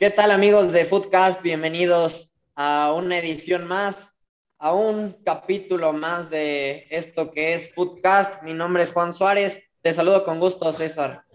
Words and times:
¿Qué 0.00 0.08
tal 0.08 0.30
amigos 0.30 0.72
de 0.72 0.86
Foodcast? 0.86 1.42
Bienvenidos 1.42 2.32
a 2.54 2.94
una 2.96 3.18
edición 3.18 3.66
más, 3.66 4.18
a 4.58 4.72
un 4.72 5.12
capítulo 5.26 5.92
más 5.92 6.30
de 6.30 6.86
esto 6.88 7.30
que 7.30 7.52
es 7.52 7.74
Foodcast. 7.74 8.42
Mi 8.42 8.54
nombre 8.54 8.82
es 8.82 8.92
Juan 8.92 9.12
Suárez. 9.12 9.62
Te 9.82 9.92
saludo 9.92 10.24
con 10.24 10.40
gusto, 10.40 10.72
César. 10.72 11.26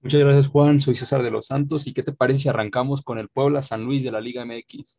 Muchas 0.00 0.20
gracias, 0.22 0.48
Juan. 0.48 0.80
Soy 0.80 0.96
César 0.96 1.22
de 1.22 1.30
los 1.30 1.46
Santos. 1.46 1.86
¿Y 1.86 1.94
qué 1.94 2.02
te 2.02 2.12
parece 2.12 2.40
si 2.40 2.48
arrancamos 2.48 3.00
con 3.00 3.20
el 3.20 3.28
Puebla 3.28 3.62
San 3.62 3.84
Luis 3.84 4.02
de 4.02 4.10
la 4.10 4.20
Liga 4.20 4.44
MX? 4.44 4.98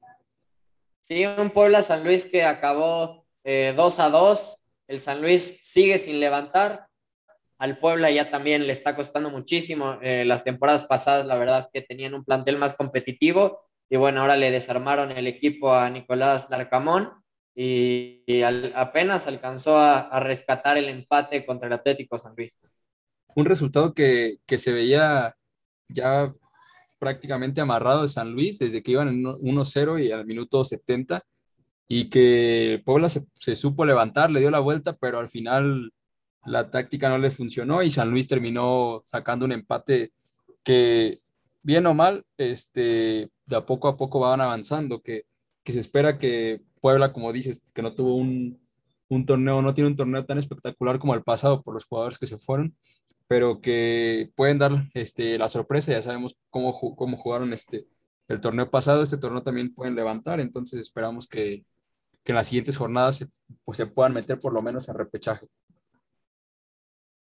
Sí, 1.01 1.25
un 1.25 1.49
Puebla 1.49 1.81
San 1.81 2.01
Luis 2.01 2.23
que 2.23 2.45
acabó 2.45 3.25
2 3.43 3.43
eh, 3.43 3.75
a 3.77 4.09
2. 4.09 4.57
El 4.87 5.01
San 5.01 5.21
Luis 5.21 5.59
sigue 5.61 5.97
sin 5.97 6.21
levantar 6.21 6.87
al 7.57 7.79
Puebla 7.79 8.11
ya 8.11 8.29
también 8.29 8.67
le 8.67 8.73
está 8.73 8.95
costando 8.95 9.29
muchísimo. 9.29 9.97
Eh, 10.01 10.25
las 10.25 10.43
temporadas 10.43 10.85
pasadas, 10.85 11.25
la 11.25 11.35
verdad, 11.35 11.69
que 11.71 11.81
tenían 11.81 12.13
un 12.13 12.25
plantel 12.25 12.57
más 12.57 12.73
competitivo 12.75 13.61
y 13.89 13.97
bueno, 13.97 14.21
ahora 14.21 14.35
le 14.35 14.51
desarmaron 14.51 15.11
el 15.11 15.27
equipo 15.27 15.73
a 15.73 15.89
Nicolás 15.89 16.47
Larcamón 16.49 17.11
y, 17.55 18.23
apenas 18.75 19.27
alcanzó 19.27 19.77
a, 19.79 20.19
rescatar 20.19 20.77
el 20.77 20.89
empate 20.89 21.45
contra 21.45 21.67
el 21.67 21.73
Atlético 21.73 22.17
San 22.17 22.33
Luis. 22.35 22.51
Un 23.35 23.45
resultado 23.45 23.93
que, 23.93 24.39
se 24.47 24.73
veía 24.73 25.35
ya 25.87 26.31
prácticamente 26.99 27.61
amarrado 27.61 28.01
de 28.01 28.07
San 28.07 28.31
Luis 28.31 28.59
desde 28.59 28.81
que 28.81 28.91
iban 28.91 29.09
en 29.09 29.23
1-0 29.23 30.03
y 30.03 30.11
al 30.11 30.25
minuto 30.25 30.63
70 30.63 31.21
y 31.87 32.09
que 32.09 32.81
Puebla 32.83 33.09
se, 33.09 33.25
se, 33.39 33.55
supo 33.55 33.85
levantar, 33.85 34.31
le 34.31 34.39
dio 34.39 34.49
la 34.49 34.59
vuelta, 34.59 34.97
pero 34.97 35.19
al 35.19 35.29
final 35.29 35.93
la 36.45 36.69
táctica 36.69 37.09
no 37.09 37.17
le 37.17 37.31
funcionó 37.31 37.81
y 37.83 37.91
San 37.91 38.09
Luis 38.11 38.27
terminó 38.27 39.01
sacando 39.05 39.45
un 39.45 39.51
empate 39.51 40.13
que, 40.63 41.19
bien 41.63 41.85
o 41.87 41.93
mal, 41.93 42.25
este, 42.37 43.31
de 43.45 43.55
a 43.55 43.65
poco 43.65 43.87
a 43.87 43.97
poco 43.97 44.19
van 44.19 44.41
avanzando, 44.41 45.01
que, 45.01 45.25
se 45.65 45.79
espera 45.79 46.19
que 46.19 46.61
Puebla, 46.81 47.11
como 47.13 47.33
dices, 47.33 47.65
que 47.73 47.81
no 47.81 47.93
tuvo 47.95 48.15
un, 48.15 48.59
torneo, 49.25 49.61
no 49.61 49.73
tiene 49.73 49.89
un 49.89 49.95
torneo 49.95 50.25
tan 50.25 50.37
espectacular 50.37 50.99
como 50.99 51.15
el 51.15 51.23
pasado 51.23 51.61
por 51.63 51.73
los 51.73 51.85
jugadores 51.85 52.19
que 52.19 52.27
se 52.27 52.37
fueron, 52.37 52.75
pero 53.27 53.61
que 53.61 54.31
pueden 54.35 54.59
dar 54.59 54.89
este, 54.93 55.37
la 55.37 55.49
sorpresa, 55.49 55.91
ya 55.91 56.01
sabemos 56.01 56.37
cómo, 56.49 56.73
cómo 56.95 57.17
jugaron 57.17 57.53
este, 57.53 57.87
el 58.27 58.39
torneo 58.39 58.69
pasado, 58.69 59.03
este 59.03 59.17
torneo 59.17 59.43
también 59.43 59.73
pueden 59.73 59.95
levantar, 59.95 60.39
entonces 60.39 60.79
esperamos 60.79 61.27
que, 61.27 61.65
en 62.25 62.35
las 62.35 62.47
siguientes 62.47 62.77
jornadas 62.77 63.17
se, 63.17 63.27
pues, 63.63 63.77
se 63.77 63.85
puedan 63.85 64.13
meter 64.13 64.39
por 64.39 64.51
lo 64.51 64.61
menos 64.61 64.89
a 64.89 64.93
repechaje. 64.93 65.47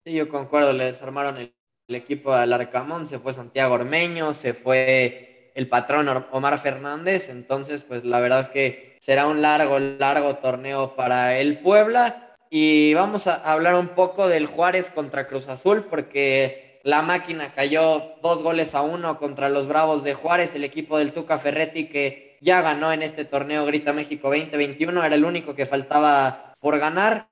Sí, 0.04 0.12
yo 0.14 0.30
concuerdo, 0.30 0.72
le 0.72 0.84
desarmaron 0.84 1.36
el, 1.36 1.54
equipo 1.88 2.32
al 2.32 2.52
Arcamón, 2.52 3.06
se 3.06 3.18
fue 3.18 3.32
Santiago 3.32 3.74
Ormeño, 3.74 4.32
se 4.32 4.54
fue 4.54 5.52
el 5.56 5.68
patrón 5.68 6.08
Omar 6.30 6.56
Fernández, 6.58 7.28
entonces 7.28 7.82
pues 7.82 8.04
la 8.04 8.20
verdad 8.20 8.52
que 8.52 8.96
será 9.00 9.26
un 9.26 9.42
largo, 9.42 9.78
largo 9.78 10.36
torneo 10.36 10.94
para 10.94 11.36
el 11.38 11.58
Puebla. 11.58 12.36
Y 12.48 12.94
vamos 12.94 13.26
a 13.26 13.34
hablar 13.52 13.74
un 13.74 13.88
poco 13.88 14.28
del 14.28 14.46
Juárez 14.46 14.88
contra 14.90 15.26
Cruz 15.26 15.48
Azul 15.48 15.84
porque 15.84 16.80
la 16.84 17.02
máquina 17.02 17.52
cayó 17.52 18.14
dos 18.22 18.42
goles 18.42 18.74
a 18.74 18.82
uno 18.82 19.18
contra 19.18 19.48
los 19.48 19.66
Bravos 19.66 20.02
de 20.04 20.14
Juárez, 20.14 20.54
el 20.54 20.64
equipo 20.64 20.96
del 20.96 21.12
Tuca 21.12 21.38
Ferretti 21.38 21.88
que 21.88 22.38
ya 22.40 22.62
ganó 22.62 22.92
en 22.92 23.02
este 23.02 23.24
torneo 23.24 23.66
Grita 23.66 23.92
México 23.92 24.28
2021, 24.28 25.04
era 25.04 25.14
el 25.14 25.24
único 25.24 25.54
que 25.54 25.66
faltaba 25.66 26.54
por 26.60 26.78
ganar 26.78 27.29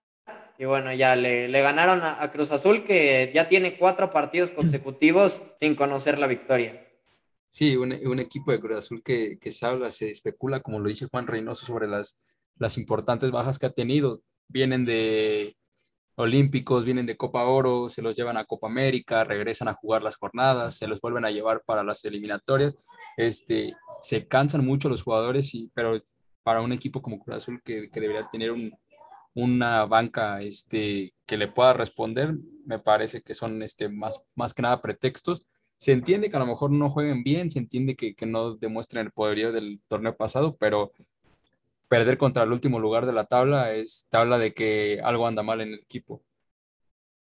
y 0.61 0.64
bueno, 0.64 0.92
ya 0.92 1.14
le, 1.14 1.48
ganaron 1.62 2.01
a, 2.03 2.28
Cruz 2.33 2.51
Azul, 2.51 2.83
que 2.83 3.31
ya 3.33 3.48
tiene 3.48 3.78
cuatro 3.78 4.11
partidos 4.11 4.51
consecutivos 4.51 5.41
sin 5.61 5.77
conocer 5.77 6.19
la 6.19 6.27
victoria. 6.27 6.84
Sí, 7.47 7.77
un, 7.77 7.92
equipo 8.19 8.51
de 8.51 8.59
Cruz 8.59 8.79
Azul 8.79 9.01
que, 9.05 9.39
se 9.41 9.67
habla, 9.67 9.92
se 9.92 10.11
especula, 10.11 10.59
como 10.59 10.81
lo 10.81 10.89
dice 10.89 11.06
Juan 11.09 11.29
Reynoso, 11.29 11.64
sobre 11.64 11.86
las, 11.86 12.20
las 12.56 12.77
importantes 12.77 13.31
bajas 13.31 13.56
que 13.56 13.67
ha 13.67 13.70
tenido. 13.70 14.20
Vienen 14.48 14.85
de 14.85 15.57
Olímpicos, 16.17 16.85
vienen 16.85 17.07
de 17.07 17.17
Copa 17.17 17.45
Oro, 17.45 17.89
se 17.89 18.02
los 18.02 18.17
llevan 18.17 18.36
a 18.36 18.45
Copa 18.45 18.67
América, 18.67 19.23
regresan 19.23 19.68
a 19.68 19.74
jugar 19.74 20.02
las 20.02 20.17
jornadas, 20.17 20.74
se 20.74 20.89
los 20.89 21.01
vuelven 21.01 21.24
a 21.24 21.30
llevar 21.30 21.63
para 21.64 21.85
las 21.85 22.05
eliminatorias. 22.05 22.74
Este, 23.17 23.74
se 24.01 24.27
cansan 24.27 24.64
mucho 24.64 24.89
los 24.89 25.05
jugadores, 25.05 25.55
y, 25.55 25.70
pero 25.73 26.02
para 26.42 26.63
un 26.63 26.73
equipo 26.73 27.01
como 27.01 27.20
Cruz 27.20 27.36
Azul 27.36 27.63
que 27.63 27.89
debería 27.92 28.29
tener 28.33 28.51
un, 28.51 28.73
una 29.38 29.86
banca 29.86 30.40
este, 30.40 31.14
que 31.24 31.36
le 31.36 31.46
pueda 31.46 31.72
responder, 31.72 32.34
me 32.66 32.80
parece 32.80 33.22
que 33.22 33.34
son 33.34 33.62
este, 33.62 33.88
más, 33.88 34.24
más 34.34 34.52
que 34.52 34.62
nada 34.62 34.82
pretextos. 34.82 35.46
Se 35.76 35.92
entiende 35.92 36.28
que 36.28 36.36
a 36.36 36.40
lo 36.40 36.46
mejor 36.46 36.72
no 36.72 36.90
jueguen 36.90 37.22
bien, 37.22 37.48
se 37.48 37.60
entiende 37.60 37.94
que, 37.94 38.16
que 38.16 38.26
no 38.26 38.56
demuestren 38.56 39.06
el 39.06 39.12
poderío 39.12 39.52
del 39.52 39.80
torneo 39.86 40.16
pasado, 40.16 40.56
pero 40.56 40.92
perder 41.86 42.18
contra 42.18 42.42
el 42.42 42.52
último 42.52 42.80
lugar 42.80 43.06
de 43.06 43.12
la 43.12 43.26
tabla 43.26 43.72
es 43.72 44.08
habla 44.10 44.38
de 44.38 44.52
que 44.52 45.00
algo 45.04 45.26
anda 45.26 45.44
mal 45.44 45.60
en 45.60 45.68
el 45.68 45.78
equipo. 45.78 46.20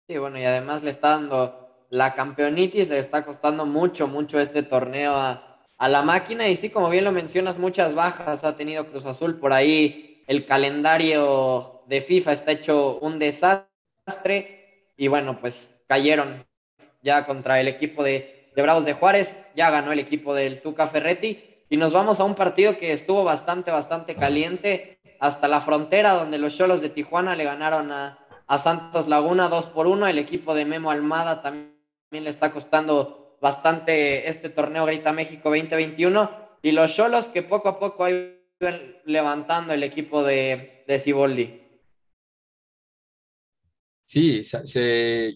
Sí, 0.07 0.17
bueno, 0.17 0.39
y 0.39 0.43
además 0.43 0.81
le 0.81 0.89
está 0.89 1.09
dando 1.09 1.85
la 1.91 2.15
campeonitis, 2.15 2.89
le 2.89 2.97
está 2.97 3.23
costando 3.23 3.67
mucho, 3.67 4.07
mucho 4.07 4.39
este 4.39 4.63
torneo 4.63 5.13
a, 5.13 5.67
a 5.77 5.87
la 5.87 6.01
máquina. 6.01 6.49
Y 6.49 6.55
sí, 6.55 6.71
como 6.71 6.89
bien 6.89 7.03
lo 7.03 7.11
mencionas, 7.11 7.59
muchas 7.59 7.93
bajas 7.93 8.43
ha 8.43 8.55
tenido 8.57 8.87
Cruz 8.87 9.05
Azul 9.05 9.39
por 9.39 9.53
ahí. 9.53 10.23
El 10.27 10.45
calendario 10.45 11.80
de 11.91 11.99
FIFA 11.99 12.31
está 12.31 12.53
hecho 12.53 12.99
un 12.99 13.19
desastre 13.19 14.85
y 14.95 15.09
bueno, 15.09 15.41
pues 15.41 15.67
cayeron 15.87 16.47
ya 17.03 17.25
contra 17.25 17.59
el 17.59 17.67
equipo 17.67 18.01
de, 18.01 18.49
Bravos 18.55 18.85
de 18.85 18.93
Juárez, 18.93 19.35
ya 19.55 19.69
ganó 19.69 19.91
el 19.91 19.99
equipo 19.99 20.33
del 20.33 20.61
Tuca 20.61 20.87
Ferretti 20.87 21.43
y 21.69 21.75
nos 21.75 21.91
vamos 21.91 22.21
a 22.21 22.23
un 22.23 22.35
partido 22.35 22.77
que 22.77 22.93
estuvo 22.93 23.25
bastante, 23.25 23.71
bastante 23.71 24.15
caliente 24.15 25.01
hasta 25.19 25.49
la 25.49 25.59
frontera 25.59 26.13
donde 26.13 26.37
los 26.37 26.55
Cholos 26.57 26.79
de 26.79 26.87
Tijuana 26.87 27.35
le 27.35 27.43
ganaron 27.43 27.91
a, 27.91 28.19
Santos 28.57 29.09
Laguna 29.09 29.49
2 29.49 29.65
por 29.67 29.87
1, 29.87 30.07
el 30.07 30.19
equipo 30.19 30.53
de 30.53 30.63
Memo 30.63 30.91
Almada 30.91 31.41
también 31.41 31.73
le 32.09 32.29
está 32.29 32.53
costando 32.53 33.37
bastante 33.41 34.29
este 34.29 34.47
torneo 34.47 34.85
Grita 34.85 35.11
México 35.11 35.49
2021 35.49 36.31
y 36.61 36.71
los 36.71 36.95
Cholos 36.95 37.25
que 37.25 37.43
poco 37.43 37.67
a 37.67 37.79
poco 37.79 38.07
iban 38.07 38.95
levantando 39.03 39.73
el 39.73 39.83
equipo 39.83 40.23
de, 40.23 40.85
de 40.87 40.99
Ciboldi. 40.99 41.60
Sí, 44.11 44.41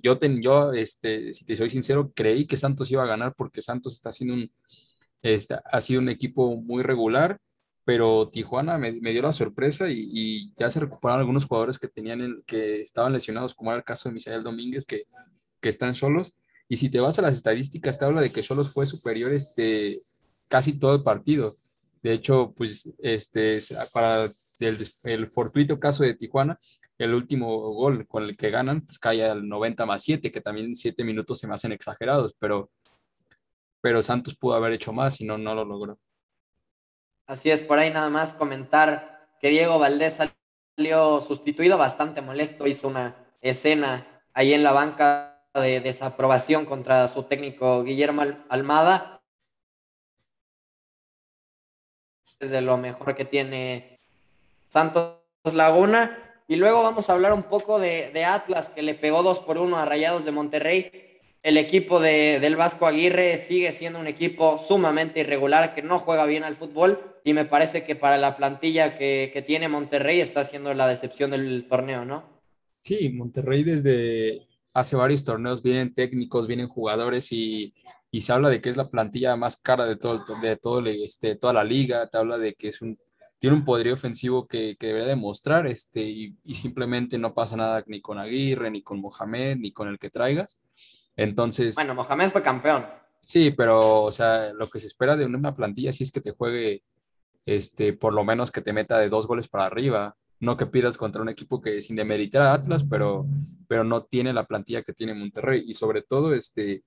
yo, 0.03 0.17
ten, 0.17 0.41
yo 0.41 0.73
este, 0.73 1.31
si 1.31 1.45
te 1.45 1.55
soy 1.55 1.69
sincero, 1.69 2.11
creí 2.13 2.45
que 2.45 2.57
Santos 2.57 2.91
iba 2.91 3.03
a 3.03 3.07
ganar 3.07 3.33
porque 3.33 3.61
Santos 3.61 3.93
está 3.93 4.09
haciendo 4.09 4.33
un, 4.33 4.51
este, 5.21 5.55
ha 5.63 5.79
sido 5.79 6.01
un 6.01 6.09
equipo 6.09 6.57
muy 6.57 6.83
regular, 6.83 7.39
pero 7.85 8.29
Tijuana 8.29 8.77
me, 8.77 8.91
dio 8.91 9.21
la 9.21 9.31
sorpresa 9.31 9.89
y, 9.89 10.51
ya 10.57 10.69
se 10.69 10.81
recuperaron 10.81 11.21
algunos 11.21 11.45
jugadores 11.45 11.79
que, 11.79 11.87
tenían 11.87 12.43
que 12.45 12.81
estaban 12.81 13.13
lesionados, 13.13 13.53
como 13.53 13.71
era 13.71 13.77
el 13.77 13.85
caso 13.85 14.09
de 14.09 14.13
Misael 14.13 14.43
Domínguez, 14.43 14.85
que, 14.85 15.05
están 15.61 15.95
solos. 15.95 16.35
Y 16.67 16.75
si 16.75 16.89
te 16.89 16.99
vas 16.99 17.17
a 17.17 17.21
las 17.21 17.37
estadísticas, 17.37 17.97
te 17.97 18.03
habla 18.03 18.19
de 18.19 18.29
que 18.29 18.43
Solos 18.43 18.73
fue 18.73 18.85
superior 18.85 19.31
este, 19.31 19.99
casi 20.49 20.73
todo 20.77 20.95
el 20.95 21.03
partido. 21.03 21.53
De 22.03 22.11
hecho, 22.11 22.53
pues 22.57 22.91
este, 22.99 23.59
para 23.93 24.27
el 24.59 25.27
fortuito 25.27 25.79
caso 25.79 26.03
de 26.03 26.13
Tijuana, 26.13 26.59
el 26.97 27.13
último 27.13 27.73
gol 27.73 28.07
con 28.07 28.23
el 28.23 28.37
que 28.37 28.49
ganan, 28.49 28.81
pues 28.81 28.99
cae 28.99 29.23
al 29.23 29.47
90 29.47 29.85
más 29.85 30.03
7, 30.03 30.31
que 30.31 30.41
también 30.41 30.75
7 30.75 31.03
minutos 31.03 31.39
se 31.39 31.47
me 31.47 31.55
hacen 31.55 31.71
exagerados, 31.71 32.35
pero, 32.39 32.71
pero 33.81 34.01
Santos 34.01 34.35
pudo 34.35 34.55
haber 34.55 34.73
hecho 34.73 34.93
más 34.93 35.19
y 35.21 35.25
no, 35.25 35.37
no 35.37 35.53
lo 35.55 35.65
logró. 35.65 35.99
Así 37.27 37.49
es, 37.49 37.63
por 37.63 37.79
ahí 37.79 37.91
nada 37.91 38.09
más 38.09 38.33
comentar 38.33 39.29
que 39.41 39.49
Diego 39.49 39.79
Valdés 39.79 40.19
salió 40.77 41.21
sustituido, 41.21 41.77
bastante 41.77 42.21
molesto, 42.21 42.67
hizo 42.67 42.87
una 42.87 43.15
escena 43.41 44.21
ahí 44.33 44.53
en 44.53 44.63
la 44.63 44.71
banca 44.71 45.43
de 45.53 45.79
desaprobación 45.79 46.65
contra 46.65 47.07
su 47.07 47.23
técnico 47.23 47.83
Guillermo 47.83 48.23
Almada. 48.49 49.21
Es 52.39 52.49
de 52.49 52.61
lo 52.61 52.77
mejor 52.77 53.15
que 53.15 53.25
tiene 53.25 53.99
Santos 54.69 55.19
Laguna. 55.53 56.24
Y 56.47 56.57
luego 56.57 56.83
vamos 56.83 57.09
a 57.09 57.13
hablar 57.13 57.33
un 57.33 57.43
poco 57.43 57.79
de, 57.79 58.25
Atlas, 58.25 58.69
que 58.69 58.83
le 58.83 58.93
pegó 58.93 59.23
2 59.23 59.39
por 59.39 59.57
1 59.57 59.77
a 59.77 59.85
Rayados 59.85 60.25
de 60.25 60.31
Monterrey. 60.31 60.91
El 61.41 61.57
equipo 61.57 61.99
de, 61.99 62.39
del 62.39 62.55
Vasco 62.55 62.85
Aguirre 62.85 63.37
sigue 63.39 63.71
siendo 63.71 63.99
un 63.99 64.07
equipo 64.07 64.57
sumamente 64.59 65.21
irregular, 65.21 65.73
que 65.73 65.81
no 65.81 65.97
juega 65.97 66.25
bien 66.25 66.43
al 66.43 66.55
fútbol. 66.55 67.19
Y 67.23 67.33
me 67.33 67.45
parece 67.45 67.83
que 67.83 67.95
para 67.95 68.17
la 68.17 68.37
plantilla 68.37 68.95
que, 68.95 69.43
tiene 69.47 69.67
Monterrey 69.67 70.21
está 70.21 70.43
siendo 70.43 70.73
la 70.75 70.87
decepción 70.87 71.31
del 71.31 71.67
torneo, 71.67 72.05
¿no? 72.05 72.41
Sí, 72.81 73.09
Monterrey 73.09 73.63
desde 73.63 74.47
hace 74.73 74.95
varios 74.95 75.23
torneos 75.23 75.63
vienen 75.63 75.95
técnicos, 75.95 76.45
vienen 76.45 76.67
jugadores 76.67 77.31
y, 77.31 77.73
se 78.11 78.31
habla 78.31 78.49
de 78.49 78.61
que 78.61 78.69
es 78.69 78.77
la 78.77 78.89
plantilla 78.89 79.35
más 79.35 79.57
cara 79.57 79.85
de 79.85 79.97
todo, 79.97 80.23
de 80.41 80.55
todo 80.55 80.85
este, 80.85 81.35
toda 81.35 81.51
la 81.51 81.65
liga, 81.65 82.07
te 82.07 82.17
habla 82.17 82.37
de 82.37 82.53
que 82.53 82.69
es 82.69 82.81
un 82.81 82.97
tiene 83.39 83.55
un 83.55 83.65
poderío 83.65 83.93
ofensivo 83.93 84.47
que, 84.47 84.75
que 84.77 84.87
debería 84.87 85.09
demostrar 85.09 85.67
este, 85.67 86.01
y, 86.01 86.35
simplemente 86.53 87.17
no 87.17 87.33
pasa 87.33 87.57
nada 87.57 87.83
ni 87.87 88.01
con 88.01 88.17
Aguirre, 88.17 88.71
ni 88.71 88.81
con 88.81 88.99
Mohamed, 88.99 89.57
ni 89.57 89.71
con 89.71 89.87
el 89.87 89.99
que 89.99 90.09
traigas. 90.09 90.61
Entonces... 91.15 91.75
Bueno, 91.75 91.95
Mohamed 91.95 92.31
fue 92.31 92.41
campeón. 92.41 92.85
Sí, 93.25 93.51
pero, 93.51 94.03
o 94.03 94.11
sea, 94.11 94.53
lo 94.53 94.69
que 94.69 94.79
se 94.79 94.87
espera 94.87 95.17
de 95.17 95.25
una 95.25 95.53
plantilla 95.53 95.91
sí 95.91 96.03
es 96.03 96.11
que 96.11 96.21
te 96.21 96.31
juegue, 96.31 96.83
este, 97.45 97.93
por 97.93 98.13
lo 98.13 98.23
menos 98.23 98.51
que 98.51 98.61
te 98.61 98.73
meta 98.73 98.99
de 98.99 99.09
dos 99.09 99.27
goles 99.27 99.47
para 99.47 99.65
arriba. 99.65 100.15
No 100.39 100.57
que 100.57 100.65
pidas 100.65 100.97
contra 100.97 101.21
un 101.21 101.29
equipo 101.29 101.61
que 101.61 101.81
sin 101.81 101.95
demeritar 101.95 102.41
a 102.41 102.53
Atlas, 102.53 102.85
pero, 102.89 103.25
pero 103.67 103.83
no 103.83 104.03
tiene 104.03 104.33
la 104.33 104.45
plantilla 104.45 104.83
que 104.83 104.93
tiene 104.93 105.13
Monterrey. 105.13 105.63
Y 105.65 105.73
sobre 105.73 106.01
todo, 106.01 106.33
este, 106.33 106.83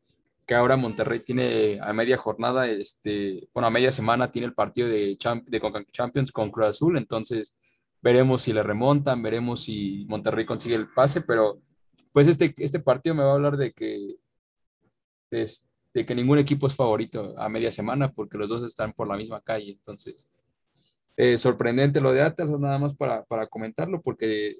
que 0.49 0.55
ahora 0.55 0.79
Monterrey 0.79 1.21
tiene 1.21 1.79
a 1.83 1.93
media 1.93 2.17
jornada, 2.17 2.67
este, 2.67 3.51
bueno, 3.53 3.67
a 3.67 3.71
media 3.71 3.93
semana 3.93 4.31
tiene 4.33 4.47
el 4.47 4.55
partido 4.55 4.89
de, 4.89 5.19
de 5.47 5.87
Champions 5.93 6.33
con 6.33 6.51
Cruz 6.51 6.69
Azul. 6.69 6.97
Entonces, 6.97 7.55
veremos 8.01 8.41
si 8.41 8.55
le 8.55 8.63
remontan, 8.63 9.23
veremos 9.23 9.65
si 9.65 10.07
Monterrey 10.09 10.47
consigue 10.47 10.75
el 10.75 10.89
pase, 10.89 11.21
pero 11.21 11.61
pues 12.13 12.29
este, 12.29 12.55
este 12.57 12.81
partido 12.81 13.15
me 13.15 13.25
va 13.25 13.33
a 13.33 13.35
hablar 13.35 13.59
de 13.59 13.73
que, 13.73 14.17
de 15.31 16.07
que 16.07 16.15
ningún 16.15 16.39
equipo 16.39 16.67
es 16.67 16.75
favorito 16.75 17.35
a 17.37 17.51
media 17.51 17.71
semana 17.71 18.11
porque 18.11 18.39
los 18.39 18.49
dos 18.49 18.63
están 18.63 18.95
por 18.95 19.07
la 19.07 19.19
misma 19.19 19.43
calle. 19.43 19.73
Entonces, 19.73 20.31
eh, 21.19 21.37
sorprendente 21.37 22.01
lo 22.01 22.11
de 22.15 22.23
Atlas, 22.23 22.49
nada 22.59 22.79
más 22.79 22.97
para, 22.97 23.23
para, 23.27 23.49
comentarlo, 23.49 24.01
porque 24.01 24.55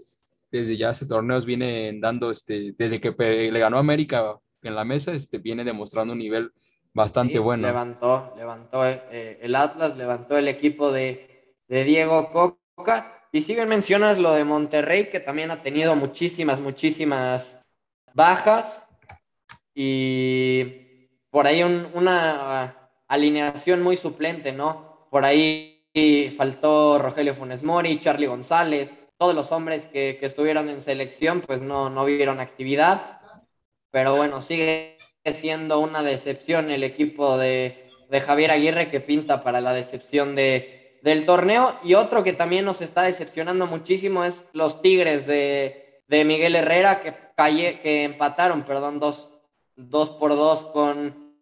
desde 0.53 0.77
ya 0.77 0.91
hace 0.91 1.07
torneos 1.07 1.47
viene 1.47 1.99
dando, 1.99 2.31
este, 2.31 2.75
desde 2.77 3.01
que 3.01 3.11
le 3.51 3.59
ganó 3.59 3.79
América 3.79 4.39
en 4.63 4.75
la 4.75 4.85
mesa, 4.85 5.13
este, 5.13 5.39
viene 5.39 5.65
demostrando 5.65 6.13
un 6.13 6.19
nivel 6.19 6.53
bastante 6.93 7.39
bueno. 7.39 7.67
Levantó, 7.67 8.35
levantó 8.37 8.87
eh, 8.87 9.39
el 9.41 9.55
Atlas, 9.55 9.97
levantó 9.97 10.37
el 10.37 10.49
equipo 10.49 10.91
de, 10.91 11.55
de 11.69 11.85
Diego 11.85 12.31
Coca 12.31 13.27
y 13.31 13.43
si 13.43 13.55
bien 13.55 13.69
mencionas 13.69 14.19
lo 14.19 14.33
de 14.33 14.45
Monterrey, 14.45 15.11
que 15.11 15.21
también 15.21 15.51
ha 15.51 15.63
tenido 15.63 15.95
muchísimas, 15.95 16.61
muchísimas 16.61 17.59
bajas 18.15 18.83
y 19.75 21.09
por 21.31 21.47
ahí 21.47 21.63
una 21.63 22.91
alineación 23.07 23.83
muy 23.83 23.97
suplente, 23.97 24.53
¿no? 24.53 25.07
Por 25.11 25.25
ahí 25.25 25.79
faltó 26.37 26.99
Rogelio 26.99 27.35
Funes 27.35 27.63
Mori, 27.63 28.01
Charlie 28.01 28.27
González, 28.27 28.91
todos 29.19 29.35
los 29.35 29.51
hombres 29.53 29.87
que, 29.87 30.19
estuvieron 30.23 30.69
en 30.69 30.81
selección, 30.81 31.41
pues 31.41 31.61
no, 31.61 31.91
no 31.91 32.05
vieron 32.05 32.41
actividad. 32.41 33.18
Pero 33.91 34.17
bueno, 34.17 34.43
sigue 34.43 34.99
siendo 35.25 35.81
una 35.81 36.03
decepción 36.03 36.71
el 36.71 36.85
equipo 36.85 37.39
de, 37.39 37.91
de 38.09 38.21
Javier 38.21 38.51
Aguirre 38.51 38.89
que 38.89 39.01
pinta 39.01 39.43
para 39.43 39.61
la 39.61 39.73
decepción 39.73 40.35
de, 40.35 40.99
del 41.03 41.27
torneo. 41.27 41.79
Y 41.83 41.95
otro 41.95 42.23
que 42.23 42.33
también 42.33 42.65
nos 42.65 42.81
está 42.81 43.03
decepcionando 43.03 43.67
muchísimo 43.67 44.25
es 44.25 44.45
los 44.53 44.83
Tigres 44.83 45.27
de, 45.27 46.03
Miguel 46.09 46.57
Herrera, 46.57 47.01
que, 47.01 47.15
que 47.83 48.05
empataron, 48.05 48.63
perdón, 48.63 48.99
dos, 48.99 49.29
dos 49.77 50.11
por 50.11 50.31
dos 50.31 50.65
con, 50.65 51.35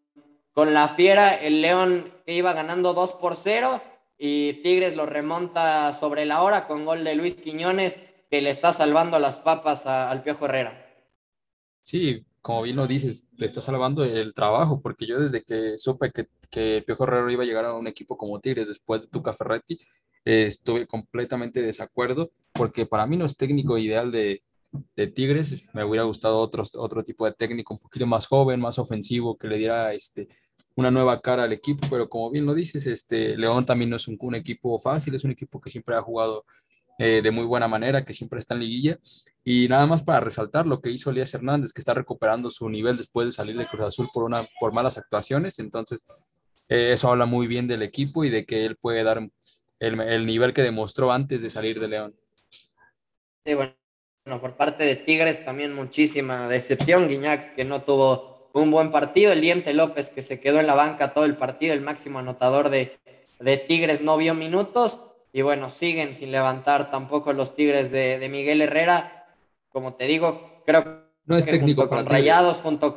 con 0.53 0.75
la 0.75 0.89
Fiera. 0.89 1.35
El 1.35 1.63
León 1.63 2.13
que 2.25 2.35
iba 2.35 2.53
ganando 2.53 2.95
dos 2.95 3.13
por 3.13 3.37
cero 3.37 3.81
y 4.19 4.55
Tigres 4.63 4.97
lo 4.97 5.07
remonta 5.07 5.93
sobre 5.93 6.25
la 6.25 6.43
hora 6.43 6.67
con 6.67 6.85
gol 6.85 7.05
de 7.05 7.15
Luis 7.15 7.37
Quiñones, 7.37 8.01
que 8.31 8.41
le 8.41 8.51
está 8.51 8.73
salvando 8.73 9.19
las 9.19 9.37
papas 9.37 9.87
al 9.87 10.23
Piojo 10.23 10.47
Herrera. 10.47 10.83
Sí, 11.83 12.25
como 12.47 12.63
bien 12.63 12.77
lo 12.77 12.87
dices, 12.87 13.27
le 13.37 13.47
está 13.47 13.61
salvando 13.61 14.05
el 14.05 14.33
trabajo, 14.33 14.81
porque 14.81 15.05
yo 15.05 15.19
desde 15.19 15.43
que 15.43 15.77
supe 15.79 16.13
que, 16.13 16.29
que 16.49 16.81
Piojo 16.87 17.03
Herrero 17.03 17.29
iba 17.29 17.43
a 17.43 17.47
llegar 17.47 17.65
a 17.65 17.75
un 17.75 17.89
equipo 17.89 18.17
como 18.17 18.39
Tigres 18.41 18.69
después 18.69 19.03
de 19.03 19.09
Tuca 19.09 19.33
Ferretti, 19.33 19.81
eh, 20.25 20.47
estuve 20.47 20.87
completamente 20.87 21.59
de 21.59 21.67
desacuerdo, 21.67 22.31
porque 22.53 22.87
para 22.87 23.05
mí 23.05 23.17
no 23.17 23.25
es 23.25 23.37
técnico 23.37 23.77
ideal 23.79 24.13
de, 24.13 24.45
de 24.95 25.07
Tigres, 25.09 25.57
me 25.75 25.83
hubiera 25.83 26.05
gustado 26.05 26.39
otro, 26.39 26.63
otro 26.77 27.03
tipo 27.03 27.25
de 27.25 27.33
técnico, 27.33 27.75
un 27.75 27.81
poquito 27.81 28.07
más 28.07 28.29
joven, 28.29 28.61
más 28.61 28.79
ofensivo, 28.79 29.37
que 29.37 29.49
le 29.49 29.59
diera 29.59 29.93
este, 29.93 30.29
una 30.77 30.93
nueva 30.93 31.21
cara 31.21 31.43
al 31.43 31.53
equipo, 31.53 31.89
pero 31.91 32.09
como 32.09 32.31
bien 32.31 32.47
lo 32.47 32.55
dices, 32.55 32.87
este, 32.87 33.37
León 33.37 33.67
también 33.67 33.91
no 33.91 33.97
es 33.97 34.07
un, 34.07 34.17
un 34.21 34.37
equipo 34.37 34.79
fácil, 34.79 35.17
es 35.17 35.25
un 35.25 35.33
equipo 35.33 35.61
que 35.61 35.69
siempre 35.69 35.97
ha 35.97 36.01
jugado 36.01 36.45
eh, 37.01 37.23
de 37.25 37.31
muy 37.33 37.45
buena 37.45 37.67
manera, 37.67 38.05
que 38.05 38.13
siempre 38.13 38.39
está 38.39 38.55
en 38.55 38.61
liguilla. 38.61 39.01
Y 39.49 39.69
nada 39.69 39.87
más 39.87 40.03
para 40.03 40.19
resaltar 40.19 40.67
lo 40.67 40.81
que 40.81 40.91
hizo 40.91 41.09
Elías 41.09 41.33
Hernández, 41.33 41.73
que 41.73 41.81
está 41.81 41.95
recuperando 41.95 42.51
su 42.51 42.69
nivel 42.69 42.97
después 42.97 43.29
de 43.29 43.31
salir 43.31 43.57
de 43.57 43.69
Cruz 43.69 43.85
Azul 43.85 44.09
por, 44.13 44.25
una, 44.25 44.45
por 44.59 44.73
malas 44.73 44.99
actuaciones. 44.99 45.61
Entonces, 45.61 46.05
eh, 46.69 46.91
eso 46.93 47.09
habla 47.09 47.27
muy 47.27 47.47
bien 47.47 47.69
del 47.69 47.83
equipo 47.83 48.25
y 48.25 48.31
de 48.31 48.45
que 48.45 48.65
él 48.65 48.75
puede 48.75 49.05
dar 49.05 49.19
el, 49.79 50.01
el 50.01 50.27
nivel 50.27 50.53
que 50.53 50.63
demostró 50.63 51.13
antes 51.13 51.43
de 51.43 51.51
salir 51.51 51.79
de 51.79 51.87
León. 51.87 52.17
Sí, 53.45 53.55
bueno, 53.55 53.77
por 54.41 54.57
parte 54.57 54.83
de 54.83 54.97
Tigres 54.97 55.45
también 55.45 55.77
muchísima 55.77 56.49
decepción. 56.49 57.07
Guiñac, 57.07 57.55
que 57.55 57.65
no 57.65 57.83
tuvo 57.83 58.51
un 58.53 58.73
buen 58.73 58.91
partido. 58.91 59.31
El 59.31 59.43
Diente 59.43 59.73
López, 59.75 60.09
que 60.09 60.23
se 60.23 60.41
quedó 60.41 60.59
en 60.59 60.67
la 60.67 60.75
banca 60.75 61.15
todo 61.15 61.25
el 61.25 61.37
partido, 61.37 61.73
el 61.73 61.83
máximo 61.83 62.19
anotador 62.19 62.69
de, 62.69 62.99
de 63.39 63.59
Tigres, 63.59 64.01
no 64.01 64.17
vio 64.17 64.35
minutos. 64.35 64.99
Y 65.37 65.43
bueno, 65.43 65.69
siguen 65.69 66.15
sin 66.15 66.33
levantar 66.33 66.91
tampoco 66.91 67.35
los 67.35 67.55
Tigres 67.55 67.91
de, 67.91 68.27
Miguel 68.31 68.63
Herrera. 68.63 69.16
Como 69.77 69.93
te 69.93 70.07
digo, 70.07 70.63
creo 70.65 71.03
no 71.27 71.37
es 71.37 71.45
que 71.45 71.51
técnico 71.51 71.87
con 71.87 72.07
Rayados, 72.07 72.57
junto, 72.57 72.97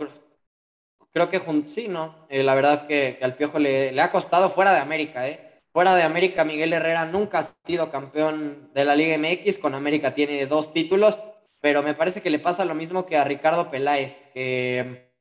creo 1.11 1.29
que 1.29 1.37
junto, 1.37 1.69
sí, 1.69 1.89
¿no? 1.89 2.15
Eh, 2.29 2.41
la 2.41 2.55
verdad 2.55 2.75
es 2.75 2.81
que, 2.83 3.19
al 3.21 3.35
Piojo 3.35 3.59
le, 3.59 3.91
le, 3.91 4.01
ha 4.01 4.13
costado 4.13 4.49
fuera 4.49 4.71
de 4.71 4.79
América, 4.79 5.27
¿eh? 5.27 5.59
Fuera 5.73 5.93
de 5.93 6.03
América, 6.03 6.45
Miguel 6.45 6.71
Herrera 6.71 7.03
nunca 7.03 7.39
ha 7.39 7.53
sido 7.65 7.91
campeón 7.91 8.69
de 8.73 8.85
la 8.85 8.95
Liga 8.95 9.17
MX, 9.17 9.57
con 9.57 9.75
América 9.75 10.15
tiene 10.15 10.45
dos 10.45 10.71
títulos, 10.71 11.19
pero 11.59 11.83
me 11.83 11.95
parece 11.95 12.21
que 12.21 12.29
le 12.29 12.39
pasa 12.39 12.63
lo 12.63 12.75
mismo 12.75 13.05
que 13.05 13.17
a 13.17 13.25
Ricardo 13.25 13.69
Peláez, 13.69 14.13
que 14.33 15.11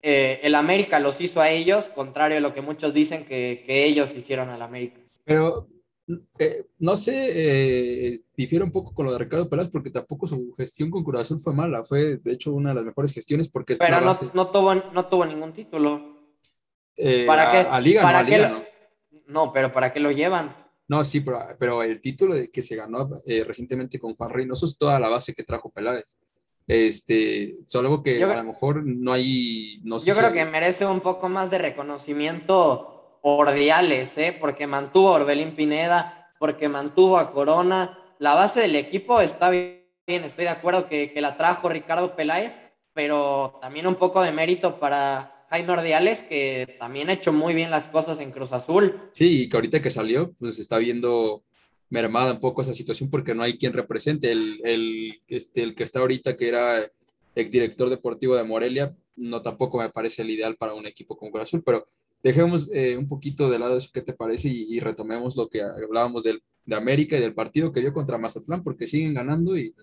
eh, 0.00 0.40
el 0.44 0.54
América 0.54 1.00
los 1.00 1.20
hizo 1.20 1.40
a 1.40 1.50
ellos, 1.50 1.88
contrario 1.88 2.38
a 2.38 2.40
lo 2.40 2.54
que 2.54 2.62
muchos 2.62 2.94
dicen 2.94 3.24
que, 3.24 3.64
que 3.66 3.84
ellos 3.84 4.14
hicieron 4.14 4.48
al 4.50 4.62
América. 4.62 5.00
Pero 5.24 5.66
eh, 6.38 6.66
no 6.80 6.96
sé, 6.96 7.30
eh, 8.12 8.20
difiere 8.36 8.64
un 8.64 8.70
poco 8.70 8.92
con 8.92 9.06
lo 9.06 9.12
de 9.12 9.18
Ricardo 9.18 9.48
Peláez 9.48 9.70
porque 9.70 9.90
tampoco 9.90 10.26
su 10.26 10.52
gestión 10.52 10.90
con 10.90 11.02
Cruz 11.02 11.22
Azul 11.22 11.40
fue 11.40 11.54
mala, 11.54 11.82
fue 11.82 12.18
de 12.18 12.32
hecho 12.32 12.52
una 12.52 12.70
de 12.70 12.76
las 12.76 12.84
mejores 12.84 13.12
gestiones 13.12 13.48
porque... 13.48 13.76
Pero 13.76 14.00
no, 14.00 14.12
no, 14.34 14.50
tuvo, 14.50 14.74
no 14.74 15.06
tuvo 15.06 15.24
ningún 15.24 15.54
título. 15.54 16.34
Eh, 16.96 17.24
¿Para 17.26 17.50
qué? 17.50 17.68
A, 17.70 17.80
Liga, 17.80 18.02
¿para 18.02 18.22
no, 18.22 18.48
no. 18.48 18.64
no. 19.26 19.52
pero 19.52 19.72
¿para 19.72 19.92
qué 19.92 20.00
lo 20.00 20.10
llevan? 20.10 20.54
No, 20.88 21.02
sí, 21.02 21.20
pero, 21.20 21.40
pero 21.58 21.82
el 21.82 22.00
título 22.02 22.34
que 22.52 22.60
se 22.62 22.76
ganó 22.76 23.08
recientemente 23.46 23.98
con 23.98 24.14
Juan 24.14 24.30
Reynoso 24.30 24.66
es 24.66 24.76
toda 24.76 25.00
la 25.00 25.08
base 25.08 25.32
que 25.32 25.42
trajo 25.42 25.70
Peláez. 25.70 26.18
Este, 26.66 27.56
solo 27.66 28.02
que 28.02 28.22
a 28.22 28.36
lo 28.36 28.44
mejor 28.44 28.84
no 28.84 29.12
hay... 29.12 29.80
No 29.84 29.98
yo 29.98 30.14
creo 30.14 30.32
que 30.32 30.44
merece 30.44 30.84
un 30.84 31.00
poco 31.00 31.30
más 31.30 31.50
de 31.50 31.58
reconocimiento 31.58 32.93
Ordiales, 33.26 34.18
¿eh? 34.18 34.36
porque 34.38 34.66
mantuvo 34.66 35.08
a 35.08 35.12
Orbelín 35.12 35.56
Pineda, 35.56 36.30
porque 36.38 36.68
mantuvo 36.68 37.16
a 37.16 37.32
Corona. 37.32 37.98
La 38.18 38.34
base 38.34 38.60
del 38.60 38.76
equipo 38.76 39.18
está 39.22 39.48
bien, 39.48 39.80
estoy 40.06 40.44
de 40.44 40.50
acuerdo 40.50 40.90
que, 40.90 41.10
la 41.16 41.38
trajo 41.38 41.70
Ricardo 41.70 42.16
Peláez, 42.16 42.60
pero 42.92 43.58
también 43.62 43.86
un 43.86 43.94
poco 43.94 44.20
de 44.20 44.30
mérito 44.30 44.78
para 44.78 45.46
Jaime 45.48 45.72
Ordiales, 45.72 46.22
que 46.22 46.76
también 46.78 47.08
ha 47.08 47.14
hecho 47.14 47.32
muy 47.32 47.54
bien 47.54 47.70
las 47.70 47.88
cosas 47.88 48.20
en 48.20 48.30
Cruz 48.30 48.52
Azul. 48.52 49.00
Sí, 49.12 49.44
y 49.44 49.48
que 49.48 49.56
ahorita 49.56 49.80
que 49.80 49.88
salió, 49.88 50.34
pues 50.34 50.58
está 50.58 50.76
viendo 50.76 51.42
mermada 51.88 52.32
un 52.32 52.40
poco 52.40 52.60
esa 52.60 52.74
situación 52.74 53.08
porque 53.08 53.34
no 53.34 53.42
hay 53.42 53.56
quien 53.56 53.72
represente. 53.72 54.32
El, 54.32 54.60
el, 54.64 55.22
este, 55.28 55.62
el 55.62 55.74
que 55.74 55.84
está 55.84 56.00
ahorita, 56.00 56.36
que 56.36 56.48
era 56.48 56.92
exdirector 57.34 57.88
deportivo 57.88 58.36
de 58.36 58.44
Morelia, 58.44 58.94
no 59.16 59.40
tampoco 59.40 59.78
me 59.78 59.88
parece 59.88 60.20
el 60.20 60.30
ideal 60.30 60.56
para 60.56 60.74
un 60.74 60.86
equipo 60.86 61.16
como 61.16 61.30
Cruz 61.30 61.44
Azul, 61.44 61.62
pero 61.64 61.86
dejemos 62.24 62.68
eh, 62.72 62.96
un 62.96 63.06
poquito 63.06 63.48
de 63.48 63.60
lado 63.60 63.76
eso 63.76 63.90
que 63.92 64.02
te 64.02 64.14
parece 64.14 64.48
y, 64.48 64.80
retomemos 64.80 65.36
lo 65.36 65.48
que 65.48 65.62
hablábamos 65.62 66.24
del, 66.24 66.42
de 66.64 66.74
América 66.74 67.16
y 67.16 67.20
del 67.20 67.34
partido 67.34 67.70
que 67.70 67.80
dio 67.80 67.92
contra 67.92 68.18
Mazatlán, 68.18 68.62
porque 68.62 68.88
siguen 68.88 69.14
ganando 69.14 69.56
y 69.56 69.74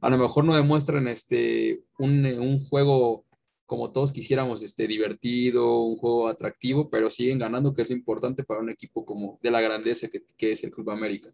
a 0.00 0.10
lo 0.10 0.18
mejor 0.18 0.44
no 0.44 0.54
demuestran 0.54 1.08
este, 1.08 1.84
un, 1.98 2.26
un 2.26 2.68
juego 2.68 3.24
como 3.64 3.92
todos 3.92 4.12
quisiéramos, 4.12 4.62
este, 4.62 4.86
divertido, 4.86 5.80
un 5.80 5.96
juego 5.96 6.28
atractivo, 6.28 6.90
pero 6.90 7.08
siguen 7.10 7.38
ganando, 7.38 7.72
que 7.72 7.82
es 7.82 7.90
lo 7.90 7.96
importante 7.96 8.44
para 8.44 8.60
un 8.60 8.70
equipo 8.70 9.06
como 9.06 9.38
de 9.40 9.50
la 9.50 9.60
grandeza 9.60 10.08
que, 10.08 10.52
es 10.52 10.64
el 10.64 10.70
Club 10.70 10.90
América. 10.90 11.30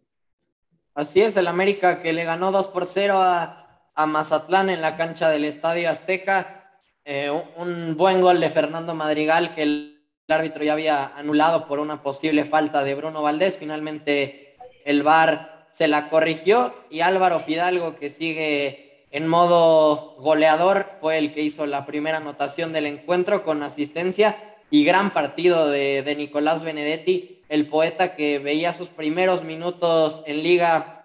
Así 0.93 1.21
es, 1.21 1.35
el 1.35 1.47
América 1.47 2.01
que 2.01 2.13
le 2.13 2.23
ganó 2.23 2.51
2 2.51 2.67
por 2.67 2.85
0 2.85 3.19
a, 3.19 3.89
a 3.95 4.05
Mazatlán 4.05 4.69
en 4.69 4.81
la 4.81 4.95
cancha 4.95 5.29
del 5.29 5.43
Estadio 5.43 5.89
Azteca. 5.89 6.79
Eh, 7.03 7.31
un, 7.57 7.97
buen 7.97 8.21
gol 8.21 8.39
de 8.39 8.49
Fernando 8.49 8.93
Madrigal 8.93 9.55
que 9.55 9.90
árbitro 10.31 10.63
ya 10.63 10.73
había 10.73 11.07
anulado 11.15 11.67
por 11.67 11.79
una 11.79 12.01
posible 12.01 12.45
falta 12.45 12.83
de 12.83 12.95
Bruno 12.95 13.21
Valdés. 13.21 13.57
Finalmente 13.57 14.55
el 14.85 15.03
VAR 15.03 15.67
se 15.71 15.87
la 15.87 16.09
corrigió 16.09 16.73
y 16.89 17.01
Álvaro 17.01 17.39
Fidalgo, 17.39 17.95
que 17.95 18.09
sigue 18.09 19.05
en 19.11 19.27
modo 19.27 20.15
goleador, 20.19 20.91
fue 21.01 21.17
el 21.17 21.33
que 21.33 21.41
hizo 21.41 21.65
la 21.65 21.85
primera 21.85 22.17
anotación 22.17 22.71
del 22.71 22.85
encuentro 22.85 23.43
con 23.43 23.61
asistencia 23.61 24.37
y 24.69 24.85
gran 24.85 25.11
partido 25.11 25.69
de, 25.69 26.15
Nicolás 26.17 26.63
Benedetti, 26.63 27.43
el 27.49 27.67
poeta 27.67 28.15
que 28.15 28.39
veía 28.39 28.73
sus 28.73 28.87
primeros 28.87 29.43
minutos 29.43 30.23
en 30.25 30.41
liga 30.41 31.03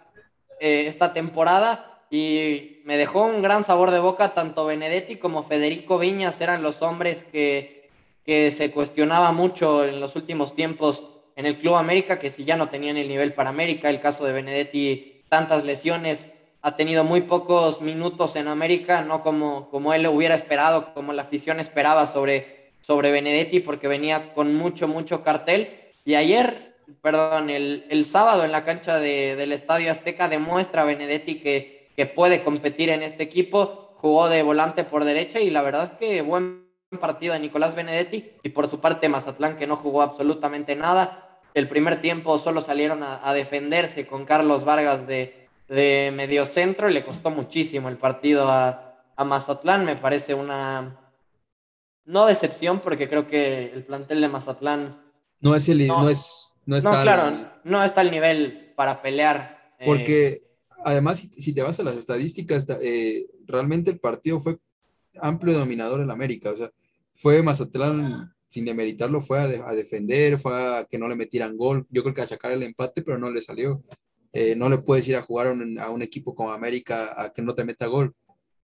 eh, 0.60 0.84
esta 0.86 1.12
temporada 1.12 2.00
y 2.08 2.82
me 2.84 2.96
dejó 2.96 3.22
un 3.22 3.42
gran 3.42 3.64
sabor 3.64 3.90
de 3.90 3.98
boca, 3.98 4.34
tanto 4.34 4.64
Benedetti 4.64 5.16
como 5.16 5.42
Federico 5.42 5.98
Viñas 5.98 6.40
eran 6.40 6.62
los 6.62 6.82
hombres 6.82 7.24
que 7.24 7.75
que 8.26 8.50
se 8.50 8.72
cuestionaba 8.72 9.30
mucho 9.30 9.84
en 9.84 10.00
los 10.00 10.16
últimos 10.16 10.54
tiempos 10.56 11.04
en 11.36 11.46
el 11.46 11.56
Club 11.56 11.76
América, 11.76 12.18
que 12.18 12.30
si 12.30 12.44
ya 12.44 12.56
no 12.56 12.68
tenían 12.68 12.96
el 12.96 13.08
nivel 13.08 13.32
para 13.32 13.50
América, 13.50 13.88
el 13.88 14.00
caso 14.00 14.24
de 14.24 14.32
Benedetti, 14.32 15.22
tantas 15.28 15.64
lesiones, 15.64 16.28
ha 16.62 16.74
tenido 16.76 17.04
muy 17.04 17.20
pocos 17.20 17.80
minutos 17.80 18.34
en 18.34 18.48
América, 18.48 19.02
no 19.02 19.22
como, 19.22 19.70
como 19.70 19.94
él 19.94 20.06
hubiera 20.08 20.34
esperado, 20.34 20.92
como 20.94 21.12
la 21.12 21.22
afición 21.22 21.60
esperaba 21.60 22.06
sobre, 22.08 22.72
sobre 22.80 23.12
Benedetti, 23.12 23.60
porque 23.60 23.86
venía 23.86 24.34
con 24.34 24.56
mucho, 24.56 24.88
mucho 24.88 25.22
cartel. 25.22 25.70
Y 26.04 26.16
ayer, 26.16 26.74
perdón, 27.02 27.50
el, 27.50 27.84
el 27.90 28.04
sábado 28.04 28.44
en 28.44 28.50
la 28.50 28.64
cancha 28.64 28.98
de, 28.98 29.36
del 29.36 29.52
Estadio 29.52 29.92
Azteca 29.92 30.28
demuestra 30.28 30.82
a 30.82 30.86
Benedetti 30.86 31.36
que, 31.36 31.88
que 31.94 32.06
puede 32.06 32.42
competir 32.42 32.88
en 32.90 33.04
este 33.04 33.22
equipo, 33.22 33.92
jugó 33.96 34.28
de 34.28 34.42
volante 34.42 34.82
por 34.82 35.04
derecha 35.04 35.38
y 35.38 35.50
la 35.50 35.62
verdad 35.62 35.92
es 35.92 35.98
que 35.98 36.22
buen 36.22 36.65
partido 36.98 37.34
de 37.34 37.40
Nicolás 37.40 37.74
Benedetti 37.74 38.32
y 38.42 38.48
por 38.50 38.68
su 38.68 38.80
parte 38.80 39.08
Mazatlán 39.08 39.56
que 39.56 39.66
no 39.66 39.76
jugó 39.76 40.02
absolutamente 40.02 40.76
nada. 40.76 41.40
El 41.54 41.68
primer 41.68 42.00
tiempo 42.00 42.38
solo 42.38 42.60
salieron 42.60 43.02
a, 43.02 43.26
a 43.26 43.32
defenderse 43.32 44.06
con 44.06 44.24
Carlos 44.24 44.64
Vargas 44.64 45.06
de, 45.06 45.48
de 45.68 46.12
mediocentro 46.14 46.90
y 46.90 46.92
le 46.92 47.04
costó 47.04 47.30
muchísimo 47.30 47.88
el 47.88 47.96
partido 47.96 48.50
a, 48.50 49.02
a 49.16 49.24
Mazatlán. 49.24 49.84
Me 49.84 49.96
parece 49.96 50.34
una, 50.34 51.06
no 52.06 52.26
decepción, 52.26 52.80
porque 52.80 53.08
creo 53.08 53.26
que 53.26 53.72
el 53.72 53.84
plantel 53.84 54.20
de 54.20 54.28
Mazatlán. 54.28 55.02
No 55.40 55.54
es 55.54 55.68
el. 55.68 55.86
No, 55.86 56.08
es, 56.08 56.54
no, 56.64 56.76
está 56.76 57.02
claro, 57.02 57.50
no 57.64 57.82
está 57.82 58.00
al 58.00 58.10
nivel 58.10 58.72
para 58.76 59.02
pelear. 59.02 59.74
Eh, 59.78 59.84
porque 59.84 60.38
además, 60.84 61.18
si, 61.18 61.52
te 61.52 61.62
vas 61.62 61.78
a 61.80 61.82
las 61.82 61.96
estadísticas, 61.96 62.66
eh, 62.80 63.26
realmente 63.46 63.90
el 63.90 63.98
partido 63.98 64.40
fue 64.40 64.58
amplio 65.20 65.58
dominador 65.58 66.00
en 66.00 66.10
América. 66.10 66.50
O 66.50 66.56
sea, 66.56 66.70
fue 67.16 67.42
Mazatlán, 67.42 68.32
sin 68.46 68.64
demeritarlo, 68.64 69.20
fue 69.20 69.38
a, 69.38 69.72
defender, 69.74 70.38
fue 70.38 70.52
a 70.54 70.84
que 70.84 70.98
no 70.98 71.08
le 71.08 71.16
metieran 71.16 71.56
gol. 71.56 71.86
Yo 71.90 72.02
creo 72.02 72.14
que 72.14 72.22
a 72.22 72.26
sacar 72.26 72.52
el 72.52 72.62
empate, 72.62 73.02
pero 73.02 73.18
no 73.18 73.30
le 73.30 73.42
salió. 73.42 73.82
Eh, 74.32 74.54
no 74.54 74.68
le 74.68 74.78
puedes 74.78 75.08
ir 75.08 75.16
a 75.16 75.22
jugar 75.22 75.46
a 75.46 75.90
un, 75.90 76.02
equipo 76.02 76.34
como 76.34 76.52
América 76.52 77.14
a 77.16 77.32
que 77.32 77.42
no 77.42 77.54
te 77.54 77.64
meta 77.64 77.86
gol, 77.86 78.14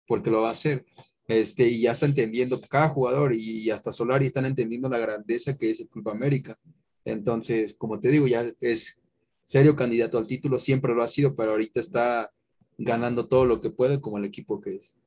porque 0.06 0.30
lo 0.30 0.42
va 0.42 0.49
a 0.49 0.52
hacer. 0.52 0.85
Este, 1.26 1.66
y 1.66 1.82
ya 1.82 1.92
está 1.92 2.06
entendiendo 2.06 2.61
cada 2.68 2.88
jugador 2.88 3.32
y 3.35 3.71
hasta 3.71 3.92
Solari 3.92 4.26
están 4.26 4.44
entendiendo 4.44 4.88
la 4.88 4.99
grandeza 4.99 5.56
que 5.56 5.71
es 5.71 5.80
el 5.80 5.88
Club 5.88 6.11
América. 6.11 6.59
Entonces, 7.04 7.75
como 7.75 8.00
te 8.00 8.11
digo, 8.11 8.26
ya 8.26 8.44
es 8.61 9.00
serio 9.44 9.75
candidato 9.75 10.18
al 10.18 10.26
título, 10.26 10.59
siempre 10.59 10.94
lo 10.94 11.02
ha 11.02 11.09
sido, 11.09 11.35
pero 11.35 11.52
ahorita 11.52 11.80
está 11.80 12.30
ganando 12.78 13.26
todo 13.26 13.47
lo 13.47 13.61
que 13.61 13.71
puede 13.71 14.00
como 14.00 14.18
el 14.18 14.25
equipo 14.25 14.61
que 14.61 14.76
es. 14.76 14.99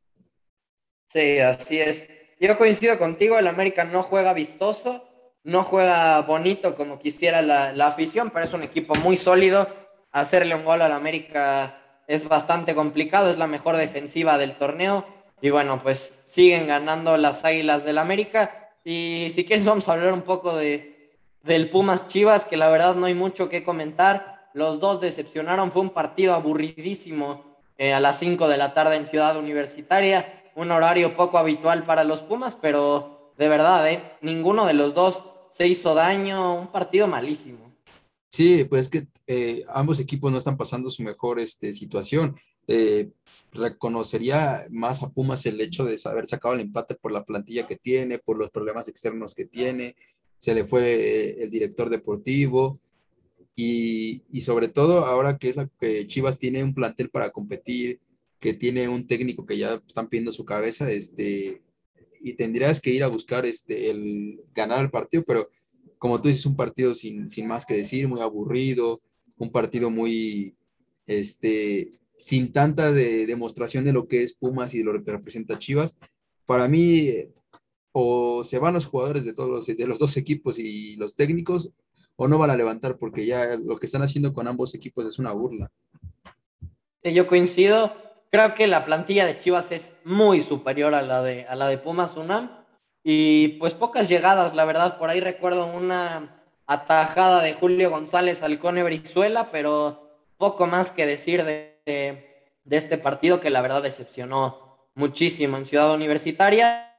Sí, 1.14 1.40
así 1.40 1.80
es. 1.80 2.25
Yo 2.46 2.60
coincido 2.60 3.00
contigo, 3.00 3.40
el 3.40 3.48
América 3.48 3.86
no 3.86 4.04
juega 4.04 4.32
vistoso, 4.32 5.04
no 5.44 5.64
juega 5.64 6.22
bonito 6.22 6.76
como 6.76 7.00
quisiera 7.00 7.42
la, 7.42 7.74
la 7.74 7.88
afición, 7.88 8.30
pero 8.30 8.46
es 8.46 8.54
un 8.54 8.62
equipo 8.62 8.94
muy 8.94 9.18
sólido 9.18 9.68
hacerle 10.12 10.54
un 10.54 10.64
gol 10.64 10.84
al 10.84 10.92
América 10.92 11.82
es 12.06 12.28
bastante 12.28 12.76
complicado, 12.76 13.32
es 13.32 13.40
la 13.40 13.48
mejor 13.48 13.78
defensiva 13.78 14.38
del 14.38 14.54
torneo. 14.54 15.08
Y 15.42 15.50
bueno, 15.50 15.82
pues 15.82 16.14
siguen 16.28 16.68
ganando 16.68 17.18
las 17.18 17.44
Águilas 17.46 17.84
del 17.84 17.98
América. 17.98 18.70
Y 18.84 19.32
si 19.34 19.44
quieres 19.44 19.66
vamos 19.66 19.90
a 19.90 19.94
hablar 19.94 20.14
un 20.14 20.22
poco 20.22 20.56
de, 20.56 21.18
del 21.42 21.72
Pumas 21.72 22.08
Chivas, 22.08 22.46
que 22.46 22.58
la 22.58 22.70
verdad 22.70 22.94
no 22.94 23.08
hay 23.08 23.16
mucho 23.16 23.50
que 23.50 23.64
comentar. 23.64 24.50
Los 24.54 24.80
dos 24.80 25.02
decepcionaron, 25.02 25.72
fue 25.72 25.82
un 25.82 25.90
partido 25.90 26.36
aburridísimo 26.36 27.58
eh, 27.80 27.92
a 27.92 28.00
las 28.00 28.20
5 28.20 28.48
de 28.48 28.58
la 28.58 28.76
tarde 28.76 28.98
en 28.98 29.08
Ciudad 29.08 29.36
Universitaria, 29.36 30.44
un 30.56 30.72
horario 30.72 31.16
poco 31.16 31.38
habitual 31.38 31.86
para 31.86 32.04
los 32.04 32.22
Pumas, 32.22 32.58
pero 32.60 33.34
de 33.38 33.48
verdad, 33.48 33.90
eh, 33.92 34.02
ninguno 34.22 34.66
de 34.66 34.74
los 34.74 34.94
dos 34.94 35.24
se 35.52 35.68
hizo 35.68 35.94
daño, 35.94 36.56
un 36.56 36.68
partido 36.68 37.08
malísimo. 37.08 37.66
Sí, 38.36 38.66
pues 38.66 38.82
es 38.82 38.90
que 38.90 39.08
eh, 39.28 39.64
ambos 39.70 40.02
equipos 40.02 40.30
no 40.30 40.38
están 40.38 40.58
pasando 40.58 40.90
su 40.90 41.04
mejor 41.04 41.40
este, 41.40 41.72
situación. 41.72 42.36
Eh, 42.68 43.10
reconocería 43.54 44.60
más 44.72 45.04
a 45.04 45.10
Pumas 45.10 45.46
el 45.46 45.62
hecho 45.62 45.86
de 45.86 45.98
haber 46.04 46.26
sacado 46.26 46.54
el 46.54 46.60
empate 46.60 46.96
por 46.96 47.14
la 47.14 47.24
plantilla 47.24 47.66
que 47.66 47.78
tiene, 47.78 48.20
por 48.20 48.38
los 48.38 48.50
problemas 48.50 48.90
externos 48.90 49.34
que 49.34 49.46
tiene. 49.46 49.96
Se 50.38 50.54
le 50.54 50.66
fue 50.66 50.96
eh, 50.96 51.44
el 51.44 51.50
director 51.50 51.90
deportivo 51.90 52.80
y, 53.56 54.22
y, 54.30 54.42
sobre 54.42 54.68
todo 54.68 55.06
ahora 55.06 55.38
que 55.38 55.48
es 55.48 55.56
la 55.56 55.70
que 55.80 56.06
Chivas 56.06 56.38
tiene 56.38 56.62
un 56.62 56.74
plantel 56.74 57.10
para 57.10 57.30
competir, 57.30 58.02
que 58.46 58.54
tiene 58.54 58.88
un 58.88 59.08
técnico 59.08 59.44
que 59.44 59.58
ya 59.58 59.82
están 59.88 60.08
pidiendo 60.08 60.32
su 60.32 60.46
cabeza, 60.46 60.88
este, 60.88 61.64
y 62.22 62.34
tendrías 62.34 62.80
que 62.80 62.92
ir 62.92 63.04
a 63.04 63.08
buscar 63.08 63.44
este, 63.44 63.90
el 63.90 64.40
ganar 64.54 64.82
el 64.82 64.92
partido, 64.92 65.24
pero 65.26 65.50
como 65.98 66.22
tú 66.22 66.28
dices, 66.28 66.46
un 66.46 66.56
partido 66.56 66.94
sin, 66.94 67.28
sin 67.28 67.48
más 67.48 67.66
que 67.66 67.74
decir, 67.74 68.08
muy 68.08 68.22
aburrido, 68.22 69.02
un 69.40 69.52
partido 69.52 69.90
muy, 69.90 70.56
este, 71.08 71.90
sin 72.20 72.52
tanta 72.52 72.92
de, 72.92 73.26
demostración 73.26 73.84
de 73.84 73.94
lo 73.94 74.08
que 74.08 74.22
es 74.22 74.34
Pumas 74.34 74.76
y 74.76 74.78
de 74.78 74.84
lo 74.84 75.04
que 75.04 75.12
representa 75.12 75.58
Chivas. 75.58 75.98
Para 76.46 76.68
mí, 76.68 77.10
o 77.94 78.44
se 78.44 78.60
van 78.60 78.76
los 78.76 78.86
jugadores 78.86 79.26
de 79.26 79.34
todos 79.34 79.50
los, 79.50 79.66
de 79.66 79.88
los 79.88 79.98
dos 79.98 80.18
equipos 80.18 80.60
y 80.60 80.98
los 80.98 81.16
técnicos, 81.16 81.72
o 82.16 82.28
no 82.28 82.38
van 82.38 82.52
a 82.52 82.58
levantar, 82.58 83.00
porque 83.00 83.26
ya 83.26 83.58
lo 83.58 83.76
que 83.76 83.88
están 83.88 84.04
haciendo 84.04 84.36
con 84.36 84.48
ambos 84.48 84.76
equipos 84.76 85.04
es 85.08 85.18
una 85.18 85.32
burla. 85.32 85.72
Yo 87.04 87.26
coincido. 87.26 88.05
Creo 88.32 88.54
que 88.54 88.68
la 88.68 88.86
plantilla 88.86 89.26
de 89.26 89.40
Chivas 89.40 89.72
es 89.72 89.94
muy 90.04 90.42
superior 90.42 90.94
a 90.94 91.02
la 91.02 91.22
de, 91.22 91.46
a 91.48 91.56
la 91.56 91.68
de 91.68 91.78
Pumas 91.78 92.16
UNAM 92.18 92.50
y 93.04 93.50
pues 93.60 93.74
pocas 93.74 94.10
llegadas, 94.10 94.56
la 94.56 94.66
verdad. 94.66 94.98
Por 94.98 95.10
ahí 95.10 95.20
recuerdo 95.20 95.68
una 95.68 96.42
atajada 96.66 97.42
de 97.42 97.54
Julio 97.54 97.92
González 97.92 98.42
al 98.42 98.58
Cone 98.60 98.84
Brizuela, 98.84 99.52
pero 99.52 100.20
poco 100.38 100.66
más 100.66 100.92
que 100.92 101.06
decir 101.06 101.44
de, 101.46 101.80
de, 101.86 102.78
este 102.78 102.98
partido 102.98 103.40
que 103.40 103.52
la 103.52 103.62
verdad 103.62 103.84
decepcionó 103.84 104.90
muchísimo 104.96 105.58
en 105.58 105.66
Ciudad 105.66 105.94
Universitaria. 105.94 106.98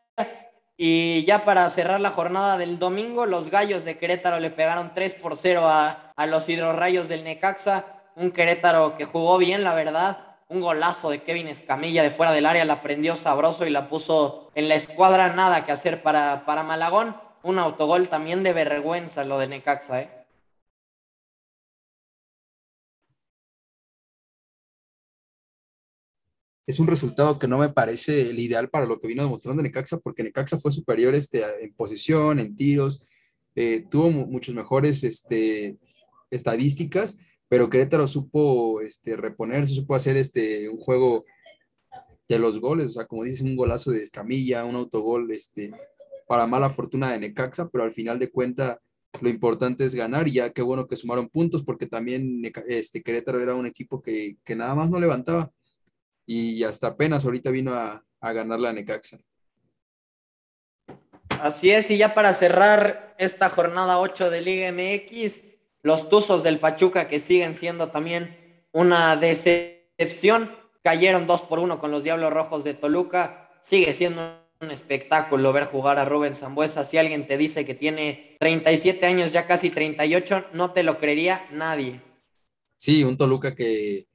Y 0.79 1.25
ya 1.25 1.43
para 1.43 1.69
cerrar 1.71 2.01
la 2.01 2.11
jornada 2.11 2.57
del 2.57 2.79
domingo, 2.79 3.27
los 3.27 3.51
Gallos 3.51 3.85
de 3.85 3.99
Querétaro 3.99 4.39
le 4.39 4.51
pegaron 4.51 4.93
3 4.95 5.15
por 5.15 5.35
0 5.35 5.63
a, 5.65 6.13
a 6.15 6.27
los 6.27 6.49
Hidrorrayos 6.49 7.09
del 7.09 7.25
Necaxa. 7.25 7.85
Un 8.15 8.31
Querétaro 8.31 8.95
que 8.97 9.07
jugó 9.07 9.39
bien, 9.39 9.65
la 9.65 9.75
verdad 9.75 10.26
un 10.49 10.61
golazo 10.61 11.11
de 11.11 11.23
Kevin 11.23 11.49
Escamilla 11.49 12.03
de 12.03 12.11
fuera 12.11 12.33
del 12.33 12.47
área, 12.47 12.65
la 12.65 12.83
prendió 12.83 13.17
sabroso 13.17 13.67
y 13.67 13.71
la 13.71 13.89
puso 13.89 14.51
en 14.55 14.69
la 14.69 14.77
escuadra, 14.77 15.35
nada 15.35 15.65
que 15.65 15.73
hacer 15.73 16.03
para, 16.03 16.45
para 16.47 16.63
Malagón. 16.63 17.17
Un 17.43 17.59
autogol 17.59 18.09
también 18.09 18.43
de 18.43 18.53
vergüenza 18.53 19.25
lo 19.25 19.39
de 19.39 19.49
Necaxa, 19.49 20.03
¿eh? 20.03 20.27
es 26.67 26.81
un 26.81 26.89
resultado 26.89 27.39
que 27.39 27.47
no 27.47 27.59
me 27.59 27.69
parece 27.69 28.29
el 28.31 28.39
ideal 28.41 28.69
para 28.69 28.87
lo 28.87 29.01
que 29.01 29.07
vino 29.07 29.23
demostrando 29.23 29.63
Necaxa, 29.63 29.99
porque 29.99 30.25
Necaxa 30.25 30.59
fue 30.59 30.73
superior 30.73 31.15
este, 31.15 31.45
en 31.63 31.73
posición, 31.75 32.41
en 32.41 32.57
tiros, 32.57 33.03
eh, 33.55 33.85
tuvo 33.89 34.11
muchos 34.11 34.55
mejores 34.55 35.05
este, 35.05 35.79
estadísticas, 36.31 37.17
pero 37.49 37.71
Querétaro 37.71 38.09
supo 38.09 38.81
este, 38.81 39.17
reponerse, 39.17 39.75
supo 39.75 39.95
hacer 39.95 40.17
este, 40.17 40.69
un 40.69 40.79
juego 40.79 41.25
de 42.29 42.39
los 42.39 42.61
goles, 42.61 42.89
o 42.89 42.93
sea, 42.93 43.07
como 43.07 43.25
dices, 43.25 43.43
un 43.43 43.57
golazo 43.57 43.93
de 43.93 44.03
Escamilla, 44.03 44.65
un 44.65 44.75
autogol 44.75 45.31
este, 45.31 45.73
para 46.27 46.47
mala 46.47 46.71
fortuna 46.71 47.13
de 47.13 47.21
Necaxa, 47.21 47.69
pero 47.69 47.85
al 47.85 47.93
final 47.93 48.19
de 48.19 48.31
cuenta 48.31 48.81
lo 49.21 49.31
importante 49.31 49.85
es 49.85 49.95
ganar 49.95 50.29
y 50.29 50.33
ya 50.33 50.51
qué 50.51 50.61
bueno 50.61 50.87
que 50.87 50.97
sumaron 50.97 51.29
puntos 51.29 51.63
porque 51.63 51.87
también 51.87 52.43
este, 52.69 53.03
Querétaro 53.03 53.41
era 53.41 53.55
un 53.55 53.67
equipo 53.67 54.03
que, 54.03 54.37
que 54.45 54.57
nada 54.57 54.75
más 54.75 54.91
no 54.91 55.01
levantaba 55.01 55.51
y 56.27 56.65
hasta 56.65 56.89
apenas 56.89 57.25
ahorita 57.25 57.51
vino 57.51 57.73
a, 57.73 58.05
a 58.21 58.33
ganarle 58.33 58.69
a 58.69 58.73
Necaxa. 58.73 59.19
Así 61.29 61.71
es, 61.71 61.91
y 61.91 61.99
ya 61.99 62.15
para 62.15 62.33
cerrar 62.35 63.15
esta 63.19 63.49
jornada 63.49 64.01
8 64.01 64.31
de 64.31 64.41
Liga 64.41 64.73
MX, 64.73 65.56
los 65.87 66.09
Tuzos 66.09 66.43
del 66.43 66.59
Pachuca, 66.59 67.07
que 67.07 67.21
siguen 67.21 67.55
siendo 67.55 67.93
también 67.93 68.37
una 68.73 69.15
decepción, 69.15 70.51
cayeron 70.83 71.29
2 71.29 71.43
por 71.43 71.61
1 71.61 71.79
con 71.79 71.93
los 71.93 72.03
Diablos 72.03 72.33
Rojos 72.33 72.65
de 72.65 72.75
Toluca. 72.75 73.53
Sigue 73.63 73.95
siendo 73.95 74.21
un 74.61 74.73
espectáculo 74.73 75.53
ver 75.53 75.67
jugar 75.67 76.01
a 76.01 76.05
Rubén 76.05 76.35
Zambuesa. 76.35 76.85
Si 76.85 76.99
alguien 76.99 77.29
te 77.29 77.39
dice 77.39 77.65
que 77.65 77.77
tiene 77.77 78.37
37 78.41 79.07
años, 79.07 79.31
ya 79.31 79.47
casi 79.47 79.71
38, 79.71 80.47
no 80.55 80.73
te 80.73 80.83
lo 80.83 80.99
creería 80.99 81.47
nadie. 81.53 82.01
Sí, 82.77 83.05
un 83.05 83.17
Toluca 83.17 83.55
que, 83.55 84.07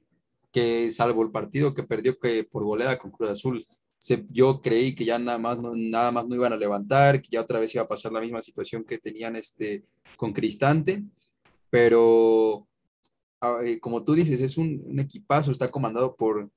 que 0.52 0.90
salvo 0.90 1.22
el 1.22 1.30
partido 1.30 1.72
que 1.72 1.84
perdió 1.84 2.18
que 2.18 2.44
por 2.44 2.64
goleada 2.64 2.98
con 2.98 3.12
Cruz 3.12 3.30
Azul, 3.30 3.66
yo 4.28 4.60
creí 4.60 4.94
que 4.94 5.06
ya 5.06 5.18
nada 5.18 5.38
más, 5.38 5.56
no, 5.58 5.72
nada 5.74 6.12
más 6.12 6.28
no 6.28 6.36
iban 6.36 6.52
a 6.52 6.58
levantar, 6.58 7.22
que 7.22 7.28
ya 7.30 7.40
otra 7.40 7.58
vez 7.58 7.74
iba 7.74 7.84
a 7.84 7.88
pasar 7.88 8.12
la 8.12 8.20
misma 8.20 8.42
situación 8.42 8.84
que 8.84 8.98
tenían 8.98 9.36
este, 9.36 9.84
con 10.18 10.34
Cristante 10.34 11.02
pero 11.72 12.68
ah, 13.40 13.60
eh, 13.64 13.80
como 13.80 14.04
tú 14.04 14.12
dices, 14.12 14.42
es 14.42 14.58
un, 14.58 15.00
equipazo, 15.00 15.50
está 15.50 15.70
comandado 15.70 16.16
por, 16.16 16.50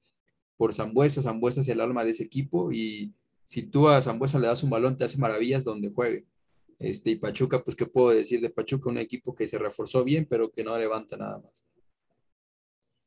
por 0.57 0.73
Zambuesa, 0.73 1.21
Zambuesa 1.21 1.61
es 1.61 1.69
el 1.69 1.79
alma 1.79 2.03
de 2.03 2.11
ese 2.11 2.25
equipo 2.25 2.73
y 2.73 3.13
si 3.45 3.63
tú 3.63 3.87
a 3.87 4.01
Zambuesa 4.01 4.39
le 4.39 4.47
das 4.47 4.61
un 4.63 4.71
balón, 4.71 4.97
te 4.97 5.05
hace 5.05 5.17
maravillas 5.17 5.63
donde 5.63 5.89
juegue. 5.89 6.25
Este, 6.79 7.11
y 7.11 7.15
Pachuca, 7.15 7.63
pues, 7.63 7.77
¿qué 7.77 7.85
puedo 7.85 8.09
decir 8.09 8.41
de 8.41 8.49
Pachuca? 8.49 8.89
Un 8.89 8.97
equipo 8.97 9.33
que 9.33 9.47
se 9.47 9.57
reforzó 9.57 10.03
bien, 10.03 10.27
pero 10.29 10.51
que 10.51 10.65
no 10.65 10.77
levanta 10.77 11.15
nada 11.15 11.39
más. 11.39 11.65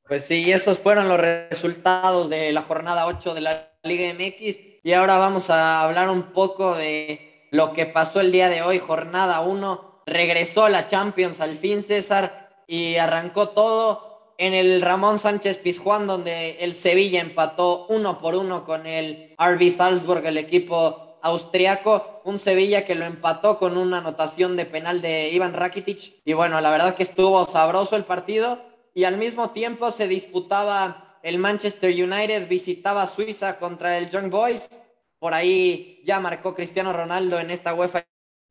Pues 0.07 0.25
sí, 0.25 0.51
esos 0.51 0.79
fueron 0.79 1.11
los 1.11 1.21
resultados 1.21 2.31
de 2.31 2.53
la 2.53 2.63
jornada 2.63 3.07
8 3.07 3.35
de 3.35 3.41
la 3.43 3.79
Liga 3.83 4.15
MX. 4.15 4.61
Y 4.83 4.93
ahora 4.95 5.19
vamos 5.19 5.51
a 5.51 5.83
hablar 5.83 6.09
un 6.09 6.33
poco 6.33 6.75
de 6.75 7.49
lo 7.51 7.75
que 7.75 7.85
pasó 7.85 8.21
el 8.21 8.33
día 8.33 8.49
de 8.49 8.63
hoy, 8.63 8.79
jornada 8.79 9.43
1. 9.43 9.88
Regresó 10.09 10.69
la 10.69 10.89
Champions 10.89 11.41
al 11.41 11.57
fin, 11.57 11.83
César, 11.83 12.51
y 12.67 12.97
arrancó 12.97 13.51
todo 13.51 14.35
en 14.39 14.55
el 14.55 14.81
Ramón 14.81 15.19
Sánchez 15.19 15.59
Pizjuán, 15.59 16.07
donde 16.07 16.59
el 16.61 16.75
Sevilla 16.75 17.21
empató 17.21 17.87
uno 17.89 18.19
por 18.19 18.35
uno 18.37 18.65
con 18.65 18.87
el 18.87 19.35
RB 19.39 19.71
Salzburg, 19.71 20.25
el 20.25 20.39
equipo 20.39 21.19
austriaco. 21.23 22.21
Un 22.25 22.39
Sevilla 22.39 22.85
que 22.85 22.95
lo 22.95 23.05
empató 23.05 23.59
con 23.59 23.77
una 23.77 23.99
anotación 23.99 24.57
de 24.57 24.65
penal 24.65 25.01
de 25.01 25.31
Ivan 25.31 25.55
Rakitic. 25.55 26.23
Y 26.25 26.33
bueno, 26.33 26.61
la 26.61 26.71
verdad 26.71 26.95
que 26.95 27.03
estuvo 27.03 27.45
sabroso 27.45 27.97
el 27.97 28.05
partido. 28.05 28.61
Y 28.95 29.05
al 29.05 29.17
mismo 29.17 29.51
tiempo 29.51 29.91
se 29.91 30.09
disputaba 30.09 31.19
el 31.23 31.39
Manchester 31.39 31.91
United, 31.91 32.49
visitaba 32.49 33.07
Suiza 33.07 33.59
contra 33.59 33.99
el 33.99 34.11
Young 34.11 34.31
Boys. 34.31 34.69
Por 35.19 35.35
ahí 35.35 36.01
ya 36.05 36.21
marcó 36.21 36.55
Cristiano 36.55 36.93
Ronaldo 36.93 37.41
en 37.41 37.51
esta 37.51 37.75
UEFA 37.75 38.07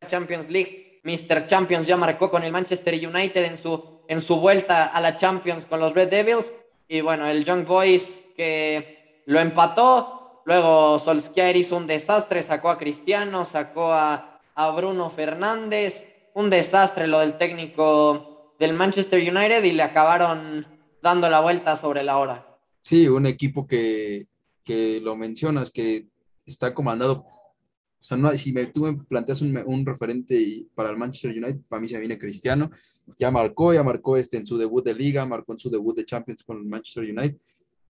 Champions 0.07 0.49
League. 0.49 0.86
Mr. 1.07 1.47
Champions 1.47 1.87
ya 1.87 1.95
marcó 1.95 2.29
con 2.29 2.43
el 2.43 2.51
Manchester 2.51 2.93
United 2.93 3.45
en 3.45 3.57
su, 3.57 4.01
en 4.09 4.19
su 4.19 4.41
vuelta 4.41 4.87
a 4.87 4.99
la 4.99 5.15
Champions 5.15 5.63
con 5.63 5.79
los 5.79 5.93
Red 5.93 6.09
Devils. 6.09 6.51
Y 6.89 6.99
bueno, 6.99 7.25
el 7.25 7.45
Young 7.45 7.65
Boys 7.65 8.19
que 8.35 9.23
lo 9.25 9.39
empató. 9.39 10.41
Luego 10.45 10.99
Solskjaer 10.99 11.55
hizo 11.55 11.77
un 11.77 11.87
desastre, 11.87 12.43
sacó 12.43 12.69
a 12.69 12.77
Cristiano, 12.77 13.45
sacó 13.45 13.93
a, 13.93 14.41
a 14.53 14.69
Bruno 14.71 15.09
Fernández. 15.09 16.05
Un 16.33 16.49
desastre 16.49 17.07
lo 17.07 17.19
del 17.19 17.37
técnico 17.37 18.53
del 18.59 18.73
Manchester 18.73 19.19
United 19.19 19.63
y 19.63 19.71
le 19.71 19.83
acabaron 19.83 20.67
dando 21.01 21.29
la 21.29 21.39
vuelta 21.39 21.77
sobre 21.77 22.03
la 22.03 22.17
hora. 22.17 22.59
Sí, 22.81 23.07
un 23.07 23.25
equipo 23.25 23.65
que, 23.65 24.25
que 24.65 24.99
lo 25.01 25.15
mencionas, 25.15 25.71
que 25.71 26.07
está 26.45 26.73
comandado. 26.73 27.25
O 27.99 28.03
sea, 28.03 28.15
no, 28.15 28.31
si 28.33 28.53
me, 28.53 28.67
tú 28.67 28.81
me 28.81 28.93
planteas 28.93 29.41
un, 29.41 29.57
un, 29.65 29.85
referente 29.85 30.67
para 30.75 30.91
el 30.91 30.97
Manchester 30.97 31.31
United, 31.31 31.61
para 31.67 31.81
mí 31.81 31.87
se 31.87 31.99
viene 31.99 32.19
Cristiano. 32.19 32.69
Ya 33.17 33.31
marcó, 33.31 33.73
ya 33.73 33.83
marcó 33.83 34.17
este 34.17 34.37
en 34.37 34.45
su 34.45 34.57
debut 34.57 34.85
de 34.85 34.93
liga, 34.93 35.25
marcó 35.25 35.53
en 35.53 35.59
su 35.59 35.69
debut 35.69 35.95
de 35.95 36.05
Champions 36.05 36.43
con 36.43 36.57
el 36.57 36.65
Manchester 36.65 37.03
United. 37.03 37.37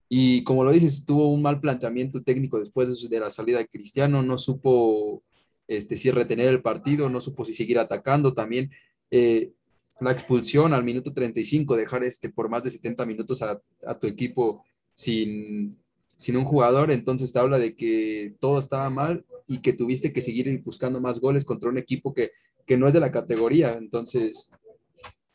Y 0.10 0.44
como 0.44 0.64
lo 0.64 0.72
dices, 0.72 1.06
tuvo 1.06 1.32
un 1.32 1.42
mal 1.42 1.60
planteamiento 1.60 2.24
técnico 2.24 2.60
después 2.60 3.02
de, 3.02 3.10
de 3.10 3.20
la 3.20 3.30
salida 3.30 3.58
de 3.58 3.68
Cristiano, 3.68 4.24
no 4.24 4.38
supo 4.38 5.22
este, 5.68 5.98
si 5.98 6.10
retener 6.12 6.48
el 6.48 6.62
partido, 6.62 7.10
no 7.10 7.20
supo 7.20 7.44
si 7.44 7.54
seguir 7.54 7.78
atacando. 7.78 8.34
También 8.34 8.72
eh, 9.12 9.52
la 10.00 10.12
expulsión 10.12 10.74
al 10.74 10.86
minuto 10.86 11.14
35, 11.14 11.76
dejar 11.76 12.06
este, 12.06 12.30
por 12.30 12.50
más 12.50 12.64
de 12.64 12.70
70 12.70 13.06
minutos 13.06 13.42
a, 13.42 13.62
a 13.86 14.00
tu 14.00 14.08
equipo 14.08 14.64
sin, 14.94 15.78
sin 16.16 16.38
un 16.38 16.46
jugador, 16.46 16.92
entonces 16.92 17.32
te 17.32 17.40
habla 17.40 17.60
de 17.60 17.76
que 17.76 18.36
todo 18.40 18.60
estaba 18.60 18.90
mal 18.90 19.26
y 19.48 19.60
que 19.60 19.74
tuviste 19.74 20.12
que 20.12 20.22
seguir 20.22 20.62
buscando 20.64 21.00
más 21.00 21.20
goles 21.20 21.46
contra 21.46 21.70
un 21.70 21.78
equipo 21.78 22.14
que, 22.14 22.32
que 22.66 22.78
no 22.78 22.88
es 22.88 22.94
de 22.94 23.00
la 23.00 23.12
categoría. 23.12 23.74
Entonces, 23.74 24.52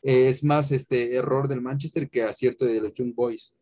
es 0.01 0.43
más 0.43 0.71
este 0.71 1.15
error 1.15 1.47
del 1.47 1.61
Manchester 1.61 2.09
que 2.09 2.23
acierto 2.23 2.65
de 2.65 2.81
los 2.81 2.93
Young 2.93 3.13
Boys. 3.15 3.53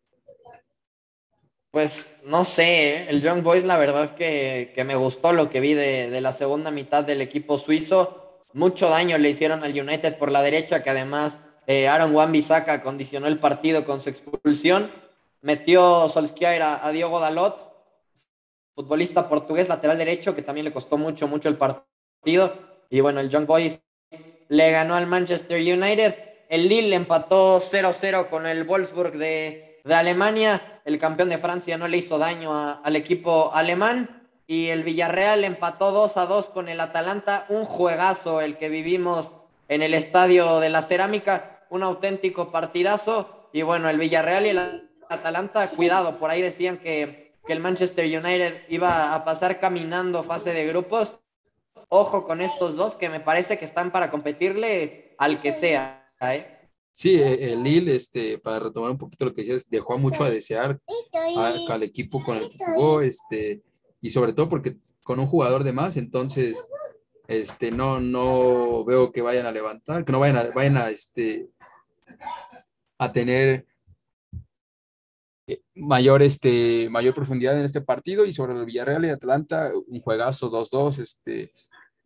Pues 1.70 2.20
no 2.26 2.44
sé, 2.44 2.64
¿eh? 2.64 3.06
el 3.08 3.22
Young 3.22 3.42
Boys 3.42 3.64
la 3.64 3.78
verdad 3.78 4.14
que, 4.14 4.72
que 4.74 4.84
me 4.84 4.94
gustó 4.94 5.32
lo 5.32 5.48
que 5.48 5.60
vi 5.60 5.72
de, 5.72 6.10
de, 6.10 6.20
la 6.20 6.32
segunda 6.32 6.70
mitad 6.70 7.02
del 7.02 7.22
equipo 7.22 7.56
suizo. 7.56 8.42
Mucho 8.52 8.90
daño 8.90 9.16
le 9.16 9.30
hicieron 9.30 9.64
al 9.64 9.72
United 9.72 10.18
por 10.18 10.30
la 10.30 10.42
derecha, 10.42 10.82
que 10.82 10.90
además 10.90 11.38
eh, 11.66 11.88
Aaron 11.88 12.14
Wan-Bissaka 12.14 12.82
condicionó 12.82 13.26
el 13.26 13.38
partido 13.38 13.86
con 13.86 14.02
su 14.02 14.10
expulsión 14.10 14.90
Metió 15.42 16.08
Solskjaer 16.08 16.62
a, 16.62 16.86
a 16.86 16.92
Diogo 16.92 17.18
Dalot, 17.18 17.71
futbolista 18.74 19.28
portugués, 19.28 19.68
lateral 19.68 19.98
derecho, 19.98 20.34
que 20.34 20.42
también 20.42 20.64
le 20.64 20.72
costó 20.72 20.96
mucho, 20.96 21.28
mucho 21.28 21.48
el 21.48 21.56
partido. 21.56 22.52
Y 22.90 23.00
bueno, 23.00 23.20
el 23.20 23.28
Young 23.28 23.46
Boys 23.46 23.80
le 24.48 24.70
ganó 24.70 24.94
al 24.94 25.06
Manchester 25.06 25.60
United. 25.60 26.14
El 26.48 26.68
Lille 26.68 26.94
empató 26.94 27.60
0-0 27.60 28.28
con 28.28 28.46
el 28.46 28.64
Wolfsburg 28.64 29.12
de, 29.12 29.80
de, 29.84 29.94
Alemania. 29.94 30.80
El 30.84 30.98
campeón 30.98 31.30
de 31.30 31.38
Francia 31.38 31.78
no 31.78 31.88
le 31.88 31.96
hizo 31.96 32.18
daño 32.18 32.80
al 32.82 32.96
equipo 32.96 33.50
alemán. 33.54 34.28
Y 34.46 34.68
el 34.68 34.82
Villarreal 34.82 35.44
empató 35.44 35.92
2 35.92 36.14
2 36.14 36.48
con 36.50 36.68
el 36.68 36.80
Atalanta. 36.80 37.46
Un 37.48 37.64
juegazo 37.64 38.40
el 38.40 38.58
que 38.58 38.68
vivimos 38.68 39.32
en 39.68 39.82
el 39.82 39.94
Estadio 39.94 40.60
de 40.60 40.68
la 40.68 40.82
Cerámica. 40.82 41.64
Un 41.70 41.82
auténtico 41.82 42.50
partidazo. 42.50 43.48
Y 43.52 43.62
bueno, 43.62 43.88
el 43.88 43.98
Villarreal 43.98 44.46
y 44.46 44.48
el 44.50 44.90
Atalanta, 45.12 45.68
cuidado, 45.68 46.12
por 46.18 46.30
ahí 46.30 46.42
decían 46.42 46.78
que, 46.78 47.21
que, 47.46 47.52
el 47.52 47.60
Manchester 47.60 48.04
United 48.04 48.62
iba 48.68 49.14
a 49.14 49.24
pasar 49.24 49.60
caminando 49.60 50.22
fase 50.22 50.52
de 50.52 50.66
grupos. 50.66 51.14
Ojo 51.88 52.24
con 52.24 52.40
estos 52.40 52.76
dos 52.76 52.94
que 52.94 53.08
me 53.08 53.20
parece 53.20 53.58
que 53.58 53.64
están 53.64 53.90
para 53.90 54.10
competirle 54.10 55.14
al 55.18 55.40
que 55.42 55.52
sea. 55.52 56.08
¿eh? 56.20 56.62
Sí, 56.92 57.20
el 57.20 57.62
Lille, 57.62 57.94
este, 57.94 58.38
para 58.38 58.60
retomar 58.60 58.90
un 58.90 58.98
poquito 58.98 59.24
lo 59.24 59.34
que 59.34 59.42
decías, 59.42 59.68
dejó 59.70 59.98
mucho 59.98 60.24
a 60.24 60.30
desear 60.30 60.78
al 61.68 61.82
equipo 61.82 62.22
con 62.22 62.36
el 62.36 62.48
que 62.50 62.58
jugó, 62.58 63.00
este, 63.00 63.62
y 64.00 64.10
sobre 64.10 64.34
todo 64.34 64.48
porque 64.48 64.76
con 65.02 65.18
un 65.18 65.26
jugador 65.26 65.64
de 65.64 65.72
más, 65.72 65.96
entonces, 65.96 66.68
este, 67.28 67.70
no, 67.70 68.00
no 68.00 68.84
veo 68.84 69.10
que 69.10 69.22
vayan 69.22 69.46
a 69.46 69.52
levantar, 69.52 70.04
que 70.04 70.12
no 70.12 70.20
vayan 70.20 70.52
vayan 70.54 70.76
a, 70.76 70.90
este, 70.90 71.48
a 72.98 73.10
tener 73.10 73.66
mayor, 75.82 76.22
este, 76.22 76.88
mayor 76.90 77.14
profundidad 77.14 77.58
en 77.58 77.64
este 77.64 77.80
partido 77.80 78.24
y 78.24 78.32
sobre 78.32 78.54
el 78.54 78.64
Villarreal 78.64 79.04
y 79.04 79.10
Atlanta, 79.10 79.70
un 79.86 80.00
juegazo 80.00 80.50
2-2, 80.50 81.00
este, 81.00 81.52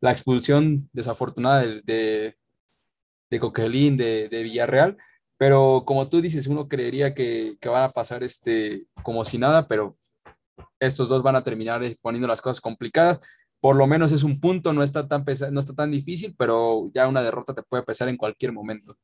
la 0.01 0.13
expulsión 0.13 0.89
desafortunada 0.93 1.63
de, 1.63 1.83
de, 1.85 2.37
de 3.31 3.41
Coquelín 3.41 3.97
de, 3.97 4.29
de, 4.29 4.43
Villarreal, 4.43 4.97
pero 5.37 5.85
como 5.87 6.09
tú 6.09 6.21
dices, 6.21 6.47
uno 6.47 6.69
creería 6.69 7.15
que, 7.15 7.57
que, 7.61 7.69
van 7.69 7.85
a 7.85 7.91
pasar 7.91 8.23
este, 8.23 8.87
como 9.03 9.25
si 9.25 9.39
nada, 9.39 9.69
pero 9.69 9.97
estos 10.81 11.09
dos 11.09 11.23
van 11.23 11.37
a 11.37 11.45
terminar 11.45 11.83
poniendo 12.01 12.29
las 12.29 12.41
cosas 12.41 12.61
complicadas. 12.61 13.21
Por 13.61 13.77
lo 13.77 13.87
menos 13.87 14.13
es 14.13 14.23
un 14.23 14.41
punto, 14.41 14.73
no 14.73 14.83
está 14.83 15.07
tan, 15.09 15.25
pesa, 15.25 15.51
no 15.51 15.61
está 15.61 15.75
tan 15.75 15.91
difícil, 15.91 16.35
pero 16.39 16.91
ya 16.95 17.09
una 17.09 17.23
derrota 17.23 17.55
te 17.55 17.63
puede 17.63 17.83
pesar 17.83 18.09
en 18.09 18.17
cualquier 18.17 18.53
momento. 18.53 18.95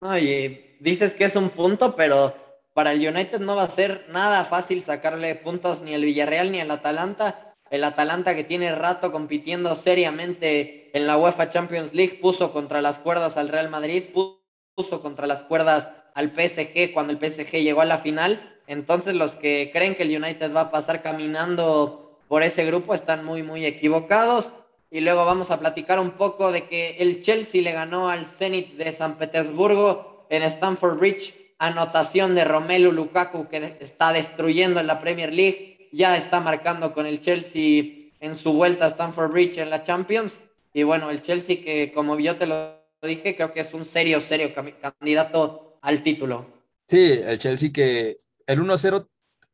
Oye, 0.00 0.76
dices 0.80 1.14
que 1.14 1.24
es 1.24 1.36
un 1.36 1.50
punto, 1.50 1.94
pero 1.94 2.43
para 2.74 2.92
el 2.92 3.08
United 3.08 3.38
no 3.38 3.54
va 3.54 3.62
a 3.62 3.70
ser 3.70 4.04
nada 4.10 4.44
fácil 4.44 4.82
sacarle 4.82 5.36
puntos 5.36 5.80
ni 5.80 5.94
al 5.94 6.04
Villarreal 6.04 6.50
ni 6.50 6.60
al 6.60 6.72
Atalanta. 6.72 7.54
El 7.70 7.84
Atalanta 7.84 8.34
que 8.34 8.42
tiene 8.42 8.74
rato 8.74 9.12
compitiendo 9.12 9.74
seriamente 9.76 10.90
en 10.92 11.06
la 11.06 11.16
UEFA 11.16 11.50
Champions 11.50 11.94
League 11.94 12.18
puso 12.20 12.52
contra 12.52 12.82
las 12.82 12.98
cuerdas 12.98 13.36
al 13.36 13.48
Real 13.48 13.70
Madrid, 13.70 14.02
puso 14.74 15.00
contra 15.00 15.28
las 15.28 15.44
cuerdas 15.44 15.88
al 16.14 16.32
PSG 16.32 16.92
cuando 16.92 17.12
el 17.12 17.18
PSG 17.18 17.62
llegó 17.62 17.80
a 17.80 17.86
la 17.86 17.98
final. 17.98 18.58
Entonces 18.66 19.14
los 19.14 19.36
que 19.36 19.70
creen 19.72 19.94
que 19.94 20.02
el 20.02 20.22
United 20.22 20.52
va 20.52 20.62
a 20.62 20.70
pasar 20.72 21.00
caminando 21.00 22.18
por 22.26 22.42
ese 22.42 22.64
grupo 22.64 22.94
están 22.94 23.24
muy, 23.24 23.44
muy 23.44 23.64
equivocados. 23.66 24.52
Y 24.90 25.00
luego 25.00 25.24
vamos 25.24 25.52
a 25.52 25.60
platicar 25.60 26.00
un 26.00 26.12
poco 26.12 26.50
de 26.50 26.66
que 26.66 26.96
el 26.98 27.22
Chelsea 27.22 27.62
le 27.62 27.72
ganó 27.72 28.10
al 28.10 28.26
Zenit 28.26 28.76
de 28.76 28.90
San 28.90 29.16
Petersburgo 29.16 30.26
en 30.28 30.42
Stamford 30.42 30.98
Bridge 30.98 31.43
anotación 31.58 32.34
de 32.34 32.44
Romelu 32.44 32.92
Lukaku 32.92 33.48
que 33.48 33.76
está 33.80 34.12
destruyendo 34.12 34.80
en 34.80 34.86
la 34.86 35.00
Premier 35.00 35.32
League, 35.32 35.88
ya 35.92 36.16
está 36.16 36.40
marcando 36.40 36.92
con 36.92 37.06
el 37.06 37.20
Chelsea 37.20 38.10
en 38.20 38.36
su 38.36 38.52
vuelta 38.52 38.86
a 38.86 38.88
Stamford 38.88 39.30
Bridge 39.30 39.58
en 39.58 39.70
la 39.70 39.84
Champions. 39.84 40.38
Y 40.72 40.82
bueno, 40.82 41.10
el 41.10 41.22
Chelsea 41.22 41.62
que 41.62 41.92
como 41.94 42.18
yo 42.18 42.36
te 42.36 42.46
lo 42.46 42.80
dije, 43.02 43.36
creo 43.36 43.52
que 43.52 43.60
es 43.60 43.74
un 43.74 43.84
serio, 43.84 44.20
serio 44.20 44.52
candidato 44.54 45.78
al 45.82 46.02
título. 46.02 46.46
Sí, 46.86 47.20
el 47.24 47.38
Chelsea 47.38 47.70
que 47.72 48.16
el 48.46 48.60
1-0 48.60 49.06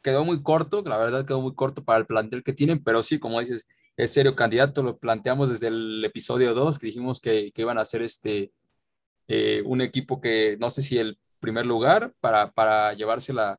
quedó 0.03 0.25
muy 0.25 0.43
corto, 0.43 0.83
la 0.87 0.99
verdad 0.99 1.27
quedó 1.27 1.43
muy 1.43 1.55
corto 1.55 1.85
para 1.85 1.99
el 1.99 2.07
plantel 2.07 2.43
que 2.43 2.53
tienen, 2.53 2.83
pero 2.83 3.03
sí, 3.03 3.19
como 3.19 3.41
dices, 3.41 3.69
es 3.97 4.13
serio 4.13 4.35
candidato, 4.35 4.83
lo 4.83 4.99
planteamos 4.99 5.51
desde 5.51 5.69
el 5.69 6.05
episodio 6.05 6.55
2, 6.55 6.79
que 6.79 6.87
dijimos 6.87 7.21
que, 7.21 7.53
que 7.53 7.63
iban 7.63 7.79
a 7.79 7.85
ser 7.85 8.03
este, 8.03 8.53
eh, 9.29 9.63
un 9.65 9.81
equipo 9.81 10.21
que 10.21 10.57
no 10.59 10.71
sé 10.71 10.83
si 10.83 10.99
el 10.99 11.19
primer 11.41 11.67
lugar 11.67 12.13
para, 12.21 12.53
para 12.53 12.93
llevársela, 12.95 13.59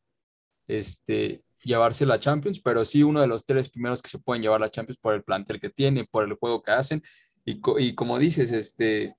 este, 0.68 1.44
llevarse 1.64 2.06
la 2.06 2.20
Champions, 2.20 2.60
pero 2.62 2.86
sí 2.86 3.04
uno 3.04 3.22
de 3.22 3.28
los 3.28 3.46
tres 3.46 3.70
primeros 3.70 4.02
que 4.02 4.10
se 4.10 4.20
pueden 4.20 4.42
llevar 4.42 4.62
la 4.62 4.70
Champions 4.70 4.98
por 4.98 5.14
el 5.14 5.24
plantel 5.24 5.60
que 5.60 5.70
tiene, 5.70 6.06
por 6.06 6.26
el 6.26 6.34
juego 6.36 6.62
que 6.62 6.72
hacen. 6.72 7.04
Y, 7.44 7.60
y 7.80 7.96
como 7.96 8.20
dices, 8.20 8.52
este, 8.52 9.16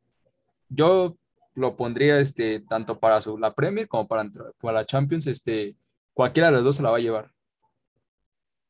yo 0.68 1.16
lo 1.54 1.76
pondría 1.76 2.18
este, 2.18 2.60
tanto 2.60 2.98
para 2.98 3.20
su, 3.20 3.36
la 3.36 3.54
Premier 3.54 3.88
como 3.88 4.08
para, 4.08 4.28
para 4.60 4.78
la 4.78 4.86
Champions, 4.86 5.26
este, 5.26 5.76
cualquiera 6.14 6.48
de 6.48 6.54
los 6.54 6.64
dos 6.64 6.76
se 6.76 6.82
la 6.82 6.90
va 6.90 6.96
a 6.96 7.00
llevar. 7.00 7.30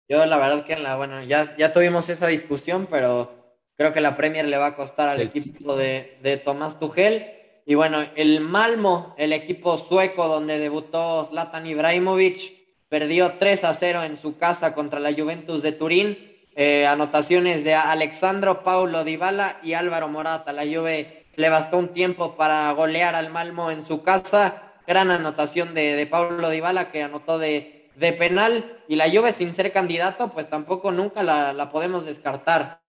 Yo 0.09 0.27
la 0.27 0.37
verdad 0.37 0.65
que 0.65 0.73
en 0.73 0.83
la, 0.83 0.97
bueno, 0.97 1.23
ya, 1.23 1.57
ya 1.57 1.73
tuvimos 1.73 2.09
esa 2.09 2.27
discusión, 2.27 2.89
pero 2.91 3.43
Creo 3.77 3.93
que 3.93 4.01
la 4.01 4.17
Premier 4.17 4.47
le 4.47 4.59
va 4.59 4.67
a 4.67 4.77
costar 4.77 5.09
al 5.09 5.21
equipo 5.21 5.77
de, 5.77 6.19
de 6.23 6.37
Tomás 6.37 6.79
Tuchel. 6.79 7.27
Y 7.65 7.75
bueno, 7.75 8.05
el 8.17 8.41
Malmo, 8.41 9.15
el 9.17 9.33
equipo 9.33 9.77
sueco 9.77 10.29
donde 10.29 10.59
debutó 10.59 11.25
Zlatan 11.25 11.67
Ibrahimovic, 11.67 12.63
perdió 12.89 13.35
3 13.39 13.65
a 13.65 13.75
0 13.75 14.03
en 14.05 14.17
su 14.17 14.37
casa 14.37 14.75
contra 14.75 15.01
la 15.01 15.13
Juventus 15.13 15.63
de 15.63 15.73
Turín. 15.73 16.33
Eh, 16.55 16.87
anotaciones 16.87 17.65
de 17.65 17.75
Alexandro 17.75 18.63
Paulo 18.63 19.05
Dybala 19.05 19.59
y 19.63 19.73
Álvaro 19.73 20.09
Morata. 20.09 20.53
La 20.53 20.65
Juve 20.65 21.25
le 21.35 21.49
bastó 21.49 21.79
un 21.79 21.89
tiempo 21.89 22.37
para 22.37 22.71
golear 22.73 23.15
al 23.15 23.31
Malmo 23.31 23.71
en 23.71 23.83
su 23.83 24.03
casa. 24.03 24.75
Gran 24.87 25.11
anotación 25.11 25.73
de, 25.73 25.95
de 25.95 26.07
Paulo 26.07 26.51
Dybala 26.51 26.91
que 26.91 27.03
anotó 27.03 27.39
de, 27.39 27.91
de 27.97 28.13
penal. 28.13 28.79
Y 28.89 28.97
la 28.97 29.09
Juve 29.09 29.33
sin 29.33 29.55
ser 29.55 29.73
candidato, 29.73 30.29
pues 30.29 30.51
tampoco 30.51 30.91
nunca 30.91 31.23
la, 31.23 31.53
la 31.53 31.71
podemos 31.71 32.05
descartar. 32.05 32.83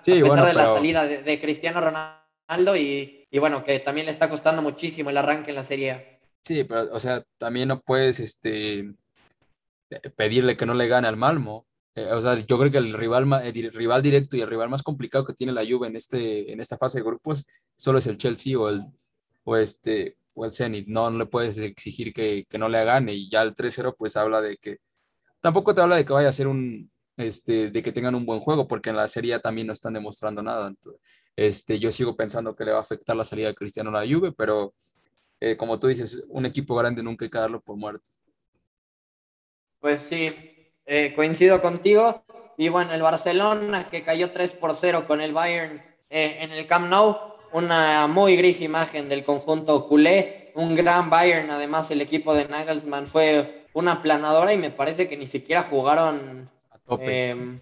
Sí, 0.00 0.20
a 0.20 0.22
pesar 0.22 0.46
de 0.46 0.52
la 0.52 0.66
salida 0.66 1.06
de, 1.06 1.40
Cristiano 1.40 1.80
Ronaldo 1.80 2.76
y, 2.76 3.17
y, 3.30 3.38
bueno, 3.38 3.64
que 3.64 3.78
también 3.80 4.06
le 4.06 4.12
está 4.12 4.28
costando 4.28 4.62
muchísimo 4.62 5.10
el 5.10 5.16
arranque 5.16 5.50
en 5.50 5.56
la 5.56 5.64
Serie 5.64 6.18
Sí, 6.42 6.64
pero 6.64 6.88
o 6.92 7.00
sea, 7.00 7.24
también 7.36 7.68
no 7.68 7.80
puedes 7.80 8.20
este, 8.20 8.94
pedirle 10.16 10.56
que 10.56 10.66
no 10.66 10.74
le 10.74 10.88
gane 10.88 11.08
al 11.08 11.16
Malmo. 11.16 11.66
Eh, 11.94 12.10
o 12.12 12.20
sea, 12.20 12.36
yo 12.38 12.58
creo 12.58 12.70
que 12.70 12.78
el 12.78 12.94
rival, 12.94 13.30
el 13.42 13.72
rival 13.72 14.02
directo 14.02 14.36
y 14.36 14.40
el 14.40 14.48
rival 14.48 14.68
más 14.68 14.82
complicado 14.82 15.24
que 15.24 15.34
tiene 15.34 15.52
la 15.52 15.64
Juve 15.68 15.88
en, 15.88 15.96
este, 15.96 16.52
en 16.52 16.60
esta 16.60 16.78
fase 16.78 16.98
de 16.98 17.04
grupos 17.04 17.46
solo 17.76 17.98
es 17.98 18.06
el 18.06 18.18
Chelsea 18.18 18.58
o 18.58 18.68
el, 18.68 18.82
o 19.44 19.56
este, 19.56 20.14
o 20.34 20.44
el 20.44 20.52
Zenit. 20.52 20.86
No, 20.88 21.10
no 21.10 21.18
le 21.18 21.26
puedes 21.26 21.58
exigir 21.58 22.12
que, 22.12 22.44
que 22.48 22.58
no 22.58 22.68
le 22.68 22.84
gane 22.84 23.14
y 23.14 23.28
ya 23.30 23.42
el 23.42 23.54
3-0 23.54 23.94
pues 23.98 24.16
habla 24.16 24.40
de 24.40 24.56
que 24.58 24.78
tampoco 25.40 25.74
te 25.74 25.82
habla 25.82 25.96
de 25.96 26.04
que 26.04 26.12
vaya 26.12 26.28
a 26.28 26.32
ser 26.32 26.46
un, 26.46 26.90
este, 27.16 27.70
de 27.70 27.82
que 27.82 27.92
tengan 27.92 28.14
un 28.14 28.24
buen 28.24 28.40
juego, 28.40 28.68
porque 28.68 28.90
en 28.90 28.96
la 28.96 29.08
serie 29.08 29.38
también 29.40 29.66
no 29.66 29.72
están 29.72 29.92
demostrando 29.92 30.42
nada. 30.42 30.72
Este, 31.38 31.78
yo 31.78 31.92
sigo 31.92 32.16
pensando 32.16 32.52
que 32.52 32.64
le 32.64 32.72
va 32.72 32.78
a 32.78 32.80
afectar 32.80 33.14
la 33.14 33.24
salida 33.24 33.46
de 33.46 33.54
Cristiano 33.54 33.90
a 33.90 34.02
la 34.04 34.12
Juve, 34.12 34.32
pero 34.32 34.74
eh, 35.38 35.56
como 35.56 35.78
tú 35.78 35.86
dices, 35.86 36.24
un 36.30 36.46
equipo 36.46 36.74
grande 36.74 37.00
nunca 37.00 37.24
hay 37.24 37.30
que 37.30 37.38
darlo 37.38 37.60
por 37.60 37.76
muerto. 37.76 38.10
Pues 39.78 40.00
sí, 40.00 40.34
eh, 40.84 41.12
coincido 41.14 41.62
contigo. 41.62 42.24
Y 42.56 42.70
bueno, 42.70 42.92
el 42.92 43.02
Barcelona 43.02 43.88
que 43.88 44.02
cayó 44.02 44.32
3 44.32 44.50
por 44.50 44.74
0 44.74 45.06
con 45.06 45.20
el 45.20 45.32
Bayern 45.32 45.80
eh, 46.10 46.38
en 46.40 46.50
el 46.50 46.66
Camp 46.66 46.88
Nou, 46.88 47.16
una 47.52 48.08
muy 48.08 48.36
gris 48.36 48.60
imagen 48.60 49.08
del 49.08 49.24
conjunto 49.24 49.86
culé, 49.86 50.50
un 50.56 50.74
gran 50.74 51.08
Bayern, 51.08 51.50
además 51.50 51.88
el 51.92 52.00
equipo 52.00 52.34
de 52.34 52.48
Nagelsmann 52.48 53.06
fue 53.06 53.66
una 53.74 54.02
planadora 54.02 54.52
y 54.52 54.56
me 54.56 54.72
parece 54.72 55.06
que 55.06 55.16
ni 55.16 55.26
siquiera 55.26 55.62
jugaron 55.62 56.50
em, 56.98 57.60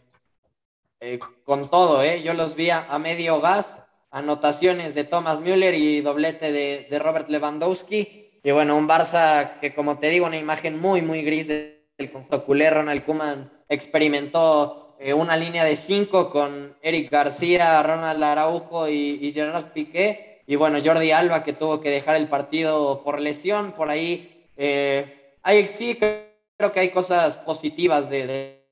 eh, 1.01 1.19
con 1.45 1.69
todo, 1.71 2.03
¿eh? 2.03 2.23
Yo 2.23 2.35
los 2.35 2.55
vi 2.55 2.71
a, 2.71 2.99
medio 2.99 3.41
gas, 3.41 3.77
anotaciones 4.11 4.95
de 4.95 5.05
Thomas 5.05 5.41
Müller 5.41 5.75
y 5.75 6.01
doblete 6.01 6.53
de, 6.53 6.99
Robert 6.99 7.29
Lewandowski. 7.29 8.41
Y 8.43 8.51
bueno, 8.51 8.77
un 8.77 8.89
Barça 8.89 9.59
que, 9.61 9.75
como 9.75 9.99
te 9.99 10.11
digo, 10.11 10.27
una 10.27 10.39
imagen 10.39 10.81
muy, 10.81 11.03
muy 11.03 11.23
gris 11.23 11.49
del 11.49 12.11
conjunto 12.13 12.45
culé. 12.45 12.71
Ronald 12.71 13.05
Koeman 13.05 13.53
experimentó 13.69 14.97
eh, 14.99 15.13
una 15.13 15.37
línea 15.37 15.65
de 15.65 15.77
cinco 15.77 16.31
con 16.31 16.77
Eric 16.81 17.11
García, 17.11 17.83
Ronald 17.83 18.23
Araujo 18.23 18.89
y, 18.89 19.19
y 19.21 19.33
Gerard 19.33 19.73
Piqué. 19.73 20.43
Y 20.47 20.57
bueno, 20.57 20.79
Jordi 20.83 21.11
Alba 21.11 21.43
que 21.43 21.53
tuvo 21.53 21.81
que 21.81 21.91
dejar 21.91 22.17
el 22.17 22.29
partido 22.29 23.03
por 23.03 23.21
lesión, 23.21 23.73
por 23.73 23.91
ahí. 23.91 24.47
Eh, 24.57 25.35
ahí 25.43 25.65
sí 25.67 25.97
creo 25.97 26.73
que 26.73 26.81
hay 26.81 26.91
cosas 26.91 27.37
positivas 27.39 28.09
de, 28.09 28.66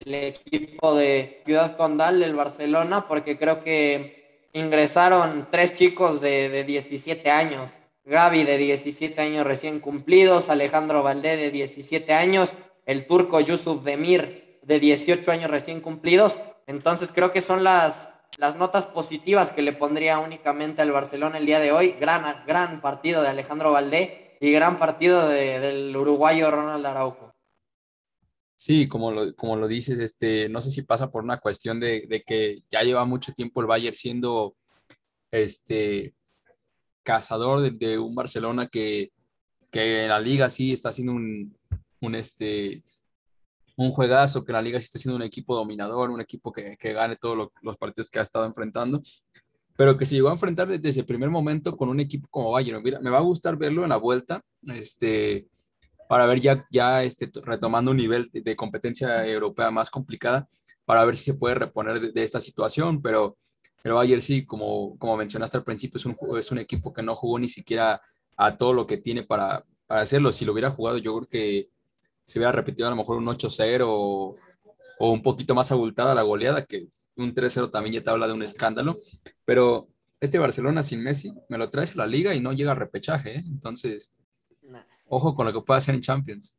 del 0.00 0.14
equipo 0.14 0.94
de 0.94 1.42
Ciudad 1.44 1.76
Condal 1.76 2.20
del 2.20 2.34
Barcelona, 2.34 3.06
porque 3.08 3.38
creo 3.38 3.62
que 3.62 4.48
ingresaron 4.52 5.48
tres 5.50 5.74
chicos 5.74 6.20
de, 6.20 6.48
de 6.48 6.64
17 6.64 7.30
años. 7.30 7.72
Gaby 8.04 8.44
de 8.44 8.56
17 8.58 9.20
años 9.20 9.46
recién 9.46 9.80
cumplidos, 9.80 10.48
Alejandro 10.48 11.02
Valdé 11.02 11.36
de 11.36 11.50
17 11.50 12.12
años 12.12 12.52
el 12.86 13.06
turco 13.06 13.40
Yusuf 13.40 13.82
Demir, 13.82 14.60
de 14.62 14.80
18 14.80 15.30
años 15.30 15.50
recién 15.50 15.80
cumplidos. 15.80 16.38
Entonces 16.66 17.10
creo 17.12 17.32
que 17.32 17.40
son 17.40 17.64
las, 17.64 18.08
las 18.38 18.56
notas 18.56 18.86
positivas 18.86 19.50
que 19.50 19.62
le 19.62 19.72
pondría 19.72 20.18
únicamente 20.20 20.82
al 20.82 20.92
Barcelona 20.92 21.38
el 21.38 21.46
día 21.46 21.60
de 21.60 21.72
hoy. 21.72 21.96
Gran, 22.00 22.44
gran 22.46 22.80
partido 22.80 23.22
de 23.22 23.28
Alejandro 23.28 23.72
Valdé 23.72 24.36
y 24.40 24.52
gran 24.52 24.78
partido 24.78 25.28
del 25.28 25.94
uruguayo 25.96 26.50
Ronald 26.50 26.86
Araujo. 26.86 27.25
Sí, 28.56 28.88
como 28.88 29.10
lo, 29.10 29.36
como 29.36 29.56
lo 29.56 29.68
dices, 29.68 29.98
este, 29.98 30.48
no 30.48 30.62
sé 30.62 30.70
si 30.70 30.82
pasa 30.82 31.10
por 31.10 31.22
una 31.22 31.38
cuestión 31.38 31.78
de, 31.78 32.06
de 32.08 32.22
que 32.22 32.62
ya 32.70 32.82
lleva 32.82 33.04
mucho 33.04 33.32
tiempo 33.32 33.60
el 33.60 33.66
Bayern 33.66 33.94
siendo 33.94 34.56
este, 35.30 36.14
cazador 37.02 37.70
de, 37.70 37.98
un 37.98 38.14
Barcelona 38.14 38.68
que, 38.68 39.12
que 39.70 40.04
en 40.04 40.08
la 40.08 40.20
liga 40.20 40.48
sí 40.48 40.72
está 40.72 40.88
haciendo 40.88 41.12
un, 41.12 41.54
un, 42.00 42.14
este, 42.14 42.82
un 43.76 43.92
juegazo, 43.92 44.42
que 44.42 44.52
la 44.52 44.62
liga 44.62 44.80
sí 44.80 44.86
está 44.86 44.98
siendo 44.98 45.16
un 45.16 45.22
equipo 45.22 45.54
dominador, 45.54 46.10
un 46.10 46.22
equipo 46.22 46.50
que, 46.50 46.78
que 46.78 46.94
gane 46.94 47.16
todos 47.16 47.50
los 47.60 47.76
partidos 47.76 48.08
que 48.08 48.18
ha 48.18 48.22
estado 48.22 48.46
enfrentando, 48.46 49.02
pero 49.76 49.98
que 49.98 50.06
se 50.06 50.14
llegó 50.14 50.30
a 50.30 50.32
enfrentar 50.32 50.66
desde 50.66 51.00
el 51.00 51.06
primer 51.06 51.28
momento 51.28 51.76
con 51.76 51.90
un 51.90 52.00
equipo 52.00 52.26
como 52.30 52.52
Bayern. 52.52 52.82
Mira, 52.82 53.00
me 53.00 53.10
va 53.10 53.18
a 53.18 53.22
gustar 53.22 53.58
verlo 53.58 53.82
en 53.82 53.90
la 53.90 53.98
vuelta, 53.98 54.40
este, 54.68 55.46
para 56.08 56.26
ver 56.26 56.40
ya, 56.40 56.66
ya 56.70 57.02
este, 57.02 57.30
retomando 57.42 57.90
un 57.90 57.96
nivel 57.96 58.28
de, 58.32 58.56
competencia 58.56 59.26
europea 59.26 59.70
más 59.70 59.90
complicada, 59.90 60.48
para 60.84 61.04
ver 61.04 61.16
si 61.16 61.24
se 61.24 61.34
puede 61.34 61.56
reponer 61.56 62.12
de, 62.12 62.22
esta 62.22 62.40
situación, 62.40 63.02
pero 63.02 63.36
el 63.84 63.92
Bayern 63.92 64.20
sí, 64.20 64.44
como, 64.44 64.98
como 64.98 65.16
mencionaste 65.16 65.56
al 65.56 65.64
principio, 65.64 65.98
es 65.98 66.06
un, 66.06 66.16
es 66.38 66.50
un 66.50 66.58
equipo 66.58 66.92
que 66.92 67.02
no 67.02 67.14
jugó 67.14 67.38
ni 67.38 67.48
siquiera 67.48 68.00
a 68.36 68.56
todo 68.56 68.72
lo 68.72 68.86
que 68.86 68.98
tiene 68.98 69.22
para, 69.22 69.64
para 69.86 70.00
hacerlo. 70.00 70.32
Si 70.32 70.44
lo 70.44 70.52
hubiera 70.52 70.70
jugado, 70.70 70.98
yo 70.98 71.16
creo 71.16 71.28
que 71.28 71.70
se 72.24 72.38
hubiera 72.38 72.52
repetido 72.52 72.88
a 72.88 72.90
lo 72.90 72.96
mejor 72.96 73.16
un 73.16 73.26
8-0 73.26 73.84
o, 73.86 74.36
un 74.98 75.22
poquito 75.22 75.54
más 75.54 75.70
abultada 75.72 76.14
la 76.14 76.22
goleada, 76.22 76.64
que 76.64 76.88
un 77.16 77.34
3-0 77.34 77.70
también 77.70 77.94
ya 77.94 78.02
te 78.02 78.10
habla 78.10 78.26
de 78.26 78.32
un 78.32 78.42
escándalo. 78.42 78.98
Pero 79.44 79.88
este 80.20 80.38
Barcelona 80.38 80.82
sin 80.82 81.02
Messi 81.02 81.32
me 81.48 81.58
lo 81.58 81.70
traes 81.70 81.92
a 81.92 81.98
la 81.98 82.06
liga 82.06 82.34
y 82.34 82.40
no 82.40 82.52
llega 82.52 82.72
a 82.72 82.74
repechaje, 82.74 83.36
¿eh? 83.36 83.44
entonces 83.46 84.12
ojo 85.08 85.34
con 85.34 85.46
lo 85.46 85.52
que 85.52 85.60
puede 85.60 85.78
hacer 85.78 85.94
en 85.94 86.00
Champions. 86.00 86.58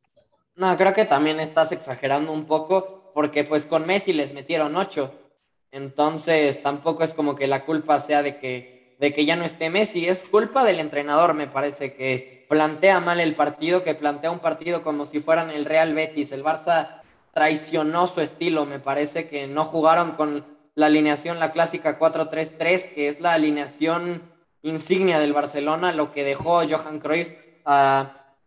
No, 0.56 0.76
creo 0.76 0.92
que 0.92 1.04
también 1.04 1.38
estás 1.40 1.72
exagerando 1.72 2.32
un 2.32 2.44
poco, 2.44 3.10
porque 3.14 3.44
pues 3.44 3.66
con 3.66 3.86
Messi 3.86 4.12
les 4.12 4.32
metieron 4.32 4.76
8. 4.76 5.12
Entonces 5.70 6.62
tampoco 6.62 7.04
es 7.04 7.14
como 7.14 7.36
que 7.36 7.46
la 7.46 7.64
culpa 7.64 8.00
sea 8.00 8.22
de 8.22 8.38
que, 8.38 8.96
de 8.98 9.12
que 9.12 9.24
ya 9.24 9.36
no 9.36 9.44
esté 9.44 9.70
Messi, 9.70 10.08
es 10.08 10.22
culpa 10.22 10.64
del 10.64 10.80
entrenador, 10.80 11.34
me 11.34 11.46
parece 11.46 11.94
que 11.94 12.46
plantea 12.48 13.00
mal 13.00 13.20
el 13.20 13.34
partido, 13.34 13.84
que 13.84 13.94
plantea 13.94 14.30
un 14.30 14.38
partido 14.38 14.82
como 14.82 15.04
si 15.04 15.20
fueran 15.20 15.50
el 15.50 15.64
Real 15.64 15.94
Betis. 15.94 16.32
El 16.32 16.42
Barça 16.42 17.02
traicionó 17.34 18.06
su 18.06 18.20
estilo, 18.20 18.64
me 18.64 18.80
parece 18.80 19.28
que 19.28 19.46
no 19.46 19.64
jugaron 19.64 20.12
con 20.12 20.44
la 20.74 20.86
alineación, 20.86 21.38
la 21.38 21.52
clásica 21.52 21.98
4-3-3, 21.98 22.94
que 22.94 23.08
es 23.08 23.20
la 23.20 23.32
alineación 23.32 24.22
insignia 24.62 25.20
del 25.20 25.32
Barcelona, 25.32 25.92
lo 25.92 26.10
que 26.12 26.24
dejó 26.24 26.62
Johan 26.68 26.98
Cruyff 26.98 27.30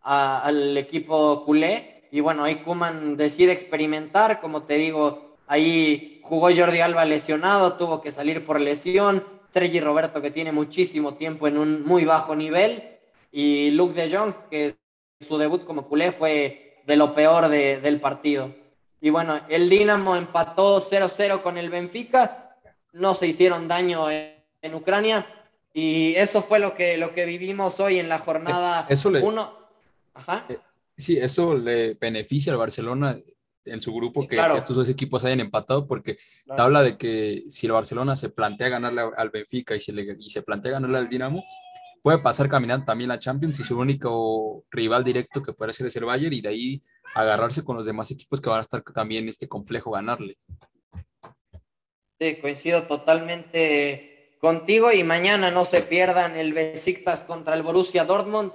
al 0.04 0.78
equipo 0.78 1.44
culé. 1.46 2.04
Y 2.12 2.20
bueno, 2.20 2.44
ahí 2.44 2.56
Kuman 2.58 3.16
decide 3.16 3.54
experimentar, 3.54 4.42
como 4.42 4.64
te 4.64 4.76
digo, 4.76 5.38
ahí 5.48 6.20
jugó 6.24 6.50
Jordi 6.56 6.82
Alba 6.82 7.06
lesionado, 7.06 7.74
tuvo 7.74 8.02
que 8.02 8.12
salir 8.12 8.46
por 8.46 8.60
lesión. 8.60 9.24
Sergi 9.50 9.80
Roberto, 9.82 10.22
que 10.22 10.32
tiene 10.32 10.52
muchísimo 10.52 11.16
tiempo 11.16 11.48
en 11.48 11.58
un 11.58 11.84
muy 11.84 12.06
bajo 12.06 12.36
nivel 12.36 12.84
y 13.32 13.72
Luke 13.72 13.94
de 13.94 14.16
Jong, 14.16 14.34
que 14.50 14.76
su 15.20 15.38
debut 15.38 15.66
como 15.66 15.88
culé 15.88 16.12
fue 16.12 16.82
de 16.86 16.96
lo 16.96 17.14
peor 17.14 17.50
del 17.50 18.00
partido. 18.00 18.54
Y 19.00 19.10
bueno, 19.10 19.40
el 19.50 19.70
Dinamo 19.70 20.16
empató 20.16 20.80
0-0 20.80 21.42
con 21.42 21.58
el 21.58 21.70
Benfica, 21.70 22.58
no 22.94 23.14
se 23.14 23.28
hicieron 23.28 23.68
daño 23.68 24.10
en, 24.12 24.76
Ucrania 24.76 25.26
y 25.74 26.14
eso 26.16 26.44
fue 26.44 26.60
lo 26.60 26.76
que, 26.76 26.96
lo 26.96 27.14
que 27.14 27.26
vivimos 27.26 27.80
hoy 27.80 27.98
en 27.98 28.08
la 28.08 28.20
jornada 28.20 28.88
1. 28.88 29.61
Ajá. 30.14 30.46
Eh, 30.50 30.58
sí, 30.98 31.18
eso 31.18 31.58
le 31.58 31.96
beneficia 31.96 32.52
al 32.52 32.60
Barcelona 32.60 33.18
en 33.66 33.82
su 33.82 33.94
grupo 33.94 34.28
que, 34.28 34.40
estos 34.58 34.76
dos 34.76 34.90
equipos 34.90 35.24
hayan 35.24 35.40
empatado 35.40 35.88
porque 35.88 36.18
habla 36.58 36.82
de 36.82 36.98
que 36.98 37.44
si 37.48 37.68
el 37.68 37.74
Barcelona 37.74 38.16
se 38.16 38.30
plantea 38.30 38.70
ganarle 38.70 39.02
al 39.16 39.30
Benfica 39.30 39.76
y, 39.76 39.80
se 39.80 39.94
le, 39.94 40.16
y 40.20 40.30
se 40.30 40.42
plantea 40.42 40.74
ganarle 40.74 40.98
al 40.98 41.10
Dinamo, 41.10 41.44
puede 42.02 42.18
pasar 42.20 42.50
caminando 42.50 42.86
también 42.86 43.10
la 43.10 43.20
Champions 43.20 43.60
y 43.60 43.64
su 43.64 43.78
único 43.78 44.66
rival 44.72 45.04
directo 45.04 45.44
que 45.44 45.54
puede 45.54 45.74
ser 45.74 45.88
es 45.88 45.96
el 45.96 46.06
Bayern 46.06 46.34
y 46.34 46.42
de 46.42 46.50
ahí 46.50 46.84
agarrarse 47.14 47.64
con 47.64 47.76
los 47.76 47.86
demás 47.86 48.10
equipos 48.12 48.42
que 48.42 48.50
van 48.50 48.60
a 48.60 48.64
estar 48.64 48.82
también 48.82 49.28
este 49.28 49.48
complejo 49.48 49.92
ganarle. 49.92 50.38
Sí, 52.20 52.36
coincido 52.38 52.84
totalmente 52.84 54.38
contigo 54.40 54.92
y 54.92 55.04
mañana 55.04 55.52
no 55.52 55.66
se 55.66 55.82
pierdan 55.82 56.36
el 56.36 56.54
Besiktas 56.54 57.24
contra 57.24 57.54
el 57.54 57.64
Borussia 57.64 58.06
Dortmund 58.06 58.52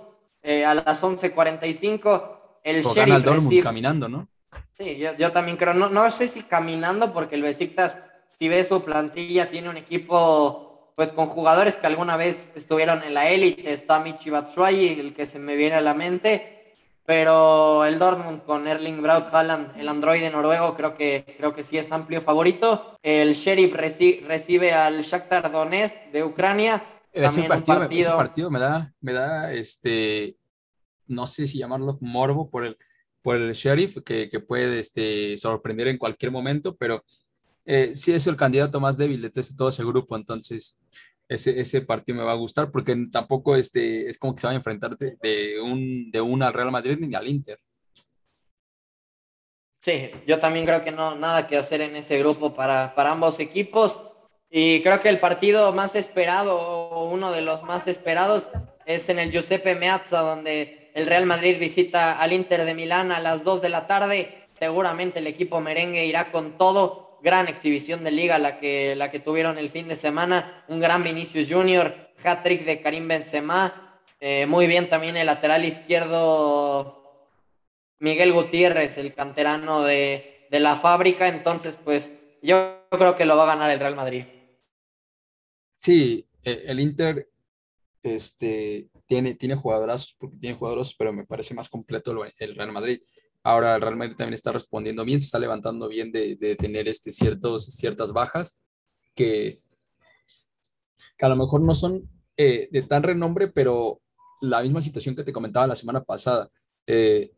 eh, 0.47 0.65
a 0.65 0.75
las 0.75 1.03
11:45. 1.03 2.61
El 2.63 2.83
pues 2.83 2.95
Sheriff 2.95 3.23
Dortmund 3.23 3.63
caminando, 3.63 4.09
¿no? 4.09 4.29
Sí, 4.73 4.97
yo, 4.97 5.15
yo 5.17 5.33
también 5.33 5.57
creo, 5.57 5.75
no, 5.75 5.89
no 5.91 6.11
sé 6.11 6.29
si 6.29 6.43
caminando 6.43 7.13
porque 7.13 7.35
el 7.35 7.43
Besiktas 7.43 7.97
si 8.29 8.49
ves 8.49 8.69
su 8.69 8.83
plantilla, 8.83 9.51
tiene 9.51 9.69
un 9.69 9.77
equipo 9.77 10.93
pues 10.95 11.13
con 11.13 11.27
jugadores 11.27 11.77
que 11.77 11.87
alguna 11.87 12.17
vez 12.17 12.51
estuvieron 12.55 13.03
en 13.03 13.15
la 13.15 13.29
élite, 13.29 13.73
está 13.73 14.01
Michi 14.01 14.31
Batshuayi, 14.31 14.99
el 14.99 15.15
que 15.15 15.27
se 15.27 15.39
me 15.39 15.55
viene 15.55 15.77
a 15.77 15.83
la 15.83 15.93
mente, 15.93 16.75
pero 17.05 17.85
el 17.85 17.99
Dortmund 17.99 18.45
con 18.45 18.67
Erling 18.67 19.03
Braut 19.03 19.27
Haaland, 19.33 19.79
el 19.79 19.89
androide 19.89 20.31
noruego, 20.31 20.75
creo 20.75 20.97
que, 20.97 21.37
creo 21.37 21.53
que 21.53 21.63
sí 21.63 21.77
es 21.77 21.93
amplio 21.93 22.23
favorito. 22.23 22.97
El 23.03 23.35
Sheriff 23.35 23.75
recibe 23.75 24.73
al 24.73 25.03
Shakhtar 25.03 25.53
Donetsk 25.53 25.95
de 26.13 26.25
Ucrania. 26.25 26.83
Ese 27.17 27.45
partido, 27.45 27.83
ese 27.91 28.11
partido, 28.11 28.51
me 28.51 28.61
da, 28.61 28.93
me 29.01 29.13
da 29.15 29.53
este, 29.53 30.37
no 31.07 31.27
sé 31.27 31.47
si 31.47 31.59
llamarlo 31.59 31.97
morbo 32.03 32.51
por 32.51 32.65
el, 32.65 32.77
por 33.23 33.37
el 33.37 33.55
Sheriff, 33.55 33.99
que, 34.05 34.29
que 34.29 34.41
puede 34.41 34.79
este, 34.79 35.39
sorprender 35.39 35.89
en 35.89 35.97
cualquier 35.97 36.31
momento, 36.31 36.77
pero 36.77 37.03
eh, 37.65 37.95
sí 37.95 38.13
es 38.13 38.27
el 38.27 38.37
candidato 38.37 38.81
más 38.81 38.99
débil 38.99 39.23
de 39.23 39.31
todo 39.31 39.71
ese 39.71 39.83
grupo, 39.83 40.15
entonces 40.15 40.79
ese, 41.27 41.59
ese 41.59 41.81
partido 41.81 42.19
me 42.19 42.25
va 42.25 42.33
a 42.33 42.37
gustar 42.37 42.71
porque 42.71 42.95
tampoco 43.11 43.57
este, 43.57 44.09
es 44.09 44.19
como 44.19 44.35
que 44.35 44.43
se 44.43 44.47
va 44.47 44.53
a 44.53 44.57
enfrentar 44.57 44.97
de, 44.97 45.61
un, 45.61 46.11
de 46.11 46.21
una 46.21 46.49
al 46.49 46.55
Real 46.55 46.71
Madrid 46.71 46.99
ni 47.01 47.15
al 47.15 47.27
Inter. 47.27 47.59
Sí, 49.81 50.11
yo 50.27 50.39
también 50.39 50.67
creo 50.67 50.83
que 50.83 50.91
no 50.91 51.15
nada 51.15 51.47
que 51.47 51.57
hacer 51.57 51.81
en 51.81 51.97
ese 51.97 52.19
grupo 52.19 52.55
para, 52.55 52.95
para 52.95 53.13
ambos 53.13 53.39
equipos. 53.41 53.97
Y 54.51 54.83
creo 54.83 55.01
que 55.01 55.09
el 55.09 55.19
partido 55.19 55.73
más 55.73 55.95
esperado, 55.95 56.59
o 56.59 57.11
uno 57.11 57.33
de 57.33 57.43
los 57.43 57.63
más 57.63 57.87
esperados, 57.87 58.49
es 58.87 59.09
en 59.09 59.19
el 59.19 59.31
Giuseppe 59.31 59.75
Meazza, 59.75 60.21
donde 60.21 60.91
el 60.95 61.07
Real 61.07 61.27
Madrid 61.27 61.59
visita 61.59 62.21
al 62.21 62.33
Inter 62.33 62.65
de 62.65 62.75
Milán 62.75 63.13
a 63.13 63.21
las 63.21 63.45
2 63.45 63.61
de 63.61 63.69
la 63.69 63.87
tarde. 63.87 64.47
Seguramente 64.59 65.19
el 65.19 65.27
equipo 65.27 65.61
merengue 65.61 66.07
irá 66.07 66.31
con 66.31 66.57
todo 66.57 67.19
gran 67.23 67.49
exhibición 67.49 68.05
de 68.05 68.13
liga 68.13 68.39
la 68.39 68.59
que, 68.61 68.95
la 68.95 69.11
que 69.11 69.19
tuvieron 69.19 69.59
el 69.59 69.69
fin 69.69 69.89
de 69.89 69.97
semana, 69.97 70.65
un 70.69 70.79
gran 70.79 71.03
Vinicius 71.03 71.51
Junior, 71.51 71.95
hat-trick 72.23 72.65
de 72.65 72.81
Karim 72.81 73.09
Benzema, 73.09 74.01
eh, 74.21 74.47
muy 74.47 74.67
bien 74.67 74.89
también 74.89 75.17
el 75.17 75.27
lateral 75.27 75.65
izquierdo 75.65 77.31
Miguel 77.99 78.33
Gutiérrez, 78.33 78.97
el 78.99 79.13
canterano 79.13 79.83
de, 79.83 80.47
de 80.51 80.61
la 80.61 80.77
fábrica, 80.77 81.29
entonces 81.29 81.77
pues 81.85 82.13
yo 82.43 82.79
creo 82.91 83.17
que 83.17 83.25
lo 83.25 83.37
va 83.37 83.43
a 83.43 83.55
ganar 83.55 83.71
el 83.71 83.81
Real 83.81 83.97
Madrid. 83.97 84.25
Sí, 85.87 86.29
e, 86.43 86.65
el 86.67 86.81
Inter 86.81 87.31
este, 88.03 88.91
tiene, 89.07 89.37
tiene 89.37 89.55
jugadorazos, 89.55 90.17
porque 90.19 90.37
tiene 90.37 90.57
jugadores, 90.57 90.93
pero 90.99 91.13
me 91.13 91.25
parece 91.25 91.55
más 91.55 91.69
completo 91.69 92.13
el 92.39 92.57
Real 92.57 92.73
Madrid. 92.73 93.01
Ahora 93.45 93.77
el 93.77 93.81
Real 93.81 93.95
Madrid 93.95 94.17
también 94.17 94.35
está 94.35 94.51
respondiendo 94.51 95.05
bien, 95.05 95.21
se 95.21 95.27
está 95.27 95.39
levantando 95.39 95.87
bien 95.89 96.11
de, 96.11 96.57
tener 96.59 96.89
este 96.89 97.13
ciertos, 97.13 97.67
ciertas 97.67 98.13
bajas 98.13 98.65
que, 99.15 99.59
que 101.17 101.25
a 101.25 101.29
lo 101.29 101.37
mejor 101.37 101.65
no 101.65 101.73
son 101.73 102.11
eh, 102.37 102.69
de 102.73 102.83
tan 102.83 103.05
renombre, 103.05 103.47
pero 103.47 104.01
la 104.41 104.63
misma 104.63 104.81
situación 104.81 105.15
que 105.15 105.23
te 105.23 105.33
comentaba 105.33 105.69
la 105.69 105.77
semana 105.77 106.03
pasada. 106.03 106.51
Eh, 106.89 107.33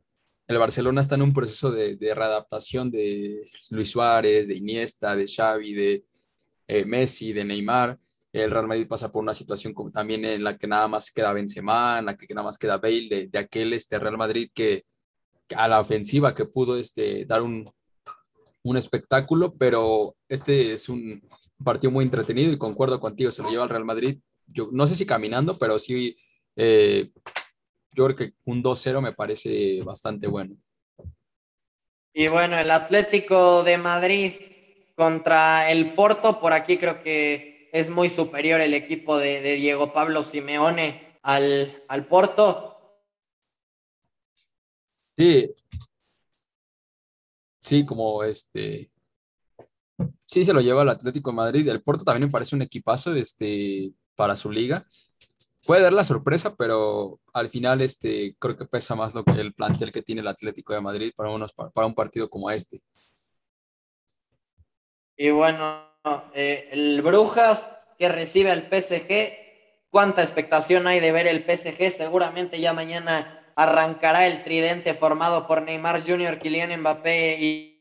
el 0.47 0.57
Barcelona 0.57 1.03
está 1.03 1.17
en 1.17 1.23
un 1.23 1.35
proceso 1.35 1.71
de, 1.71 1.97
de, 1.97 2.15
readaptación 2.15 2.91
de 2.91 3.47
Luis 3.73 3.91
Suárez, 3.91 4.49
de 4.49 4.55
Iniesta, 4.55 5.15
de 5.15 5.29
Xavi, 5.29 5.75
de 5.75 6.07
eh, 6.67 6.87
Messi, 6.87 7.35
de 7.35 7.45
Neymar. 7.45 7.99
El 8.33 8.51
Real 8.51 8.67
Madrid 8.67 8.87
pasa 8.87 9.11
por 9.11 9.23
una 9.23 9.35
situación 9.35 9.73
como 9.73 9.91
también 9.91 10.25
en 10.25 10.45
la 10.45 10.57
que 10.57 10.67
nada 10.67 10.87
más 10.87 11.11
queda 11.11 11.33
Benzema, 11.33 11.99
en 11.99 12.07
la 12.07 12.17
que 12.17 12.27
nada 12.35 12.45
más 12.45 12.59
queda 12.59 12.79
Bale, 12.79 13.29
de, 13.29 13.39
aquel 13.39 13.73
este 13.73 13.99
Real 13.99 14.19
Madrid 14.19 14.51
que, 14.55 14.85
a 15.57 15.67
la 15.67 15.81
ofensiva 15.81 16.35
que 16.35 16.45
pudo 16.45 16.77
este, 16.77 17.25
dar 17.25 17.43
un, 17.43 17.71
un 18.63 18.77
espectáculo, 18.77 19.55
pero 19.57 20.15
este 20.29 20.75
es 20.75 20.89
un 20.89 21.23
partido 21.65 21.91
muy 21.91 22.05
entretenido 22.05 22.53
y 22.53 22.59
concuerdo 22.59 23.01
contigo, 23.01 23.31
se 23.31 23.43
lo 23.43 23.51
lleva 23.51 23.63
al 23.63 23.71
Real 23.71 23.85
Madrid. 23.85 24.19
Yo 24.47 24.69
no 24.73 24.87
sé 24.87 24.95
si 24.95 25.07
caminando, 25.07 25.59
pero 25.59 25.79
sí, 25.79 26.17
eh, 26.57 27.11
yo 27.93 28.05
creo 28.05 28.17
que 28.17 28.35
un 28.45 28.63
2-0 28.63 29.01
me 29.01 29.13
parece 29.13 29.83
bastante 29.83 30.27
bueno. 30.27 30.57
Y 32.13 32.29
bueno, 32.29 32.59
el 32.59 32.71
Atlético 32.71 33.63
de 33.63 33.79
Madrid 33.79 34.33
contra 34.97 35.71
el 35.71 35.95
Porto, 35.95 36.41
por 36.41 36.53
aquí 36.53 36.77
creo 36.77 37.03
que 37.03 37.58
es 37.73 37.91
muy 37.91 38.09
superior 38.09 38.61
el 38.61 38.75
equipo 38.75 39.19
de, 39.19 39.41
de 39.41 39.55
Diego 39.55 39.93
Pablo 39.93 40.23
Simeone 40.23 41.19
al, 41.23 41.85
al 41.89 42.07
Porto. 42.07 42.79
Sí. 45.17 45.53
Sí, 47.59 47.85
como 47.85 48.23
este. 48.23 48.91
Sí, 50.25 50.45
se 50.45 50.53
lo 50.53 50.61
lleva 50.61 50.83
al 50.83 50.89
Atlético 50.91 51.31
de 51.31 51.37
Madrid. 51.37 51.69
El 51.69 51.83
Porto 51.83 52.05
también 52.05 52.29
me 52.29 52.33
parece 52.33 52.55
un 52.55 52.63
equipazo 52.63 53.15
este, 53.15 53.93
para 54.15 54.37
su 54.37 54.51
liga. 54.51 54.87
Puede 55.67 55.83
dar 55.83 55.93
la 55.93 56.05
sorpresa, 56.05 56.55
pero 56.57 57.21
al 57.33 57.51
final 57.51 57.81
este, 57.81 58.37
creo 58.39 58.57
que 58.57 58.65
pesa 58.65 58.95
más 58.95 59.15
lo 59.15 59.25
que 59.25 59.33
el 59.33 59.53
plantel 59.55 59.93
que 59.93 60.03
tiene 60.03 60.21
el 60.21 60.29
Atlético 60.29 60.73
de 60.73 60.81
Madrid 60.81 61.13
para, 61.17 61.31
unos, 61.31 61.53
para 61.53 61.87
un 61.87 61.95
partido 61.95 62.31
como 62.31 62.51
este. 62.51 62.81
Y 65.17 65.31
bueno, 65.31 65.88
eh, 66.35 66.69
el 66.73 67.03
Brujas 67.03 67.89
que 67.99 68.09
recibe 68.09 68.51
al 68.51 68.69
PSG, 68.69 69.33
¿cuánta 69.91 70.23
expectación 70.23 70.87
hay 70.87 71.01
de 71.01 71.13
ver 71.13 71.27
el 71.27 71.45
PSG? 71.45 71.91
Seguramente 71.91 72.61
ya 72.61 72.73
mañana 72.73 73.53
arrancará 73.57 74.27
el 74.27 74.45
tridente 74.45 74.95
formado 74.95 75.47
por 75.47 75.63
Neymar 75.63 76.07
Jr., 76.07 76.39
Kylian 76.39 76.81
Mbappé 76.81 77.39
y, 77.41 77.75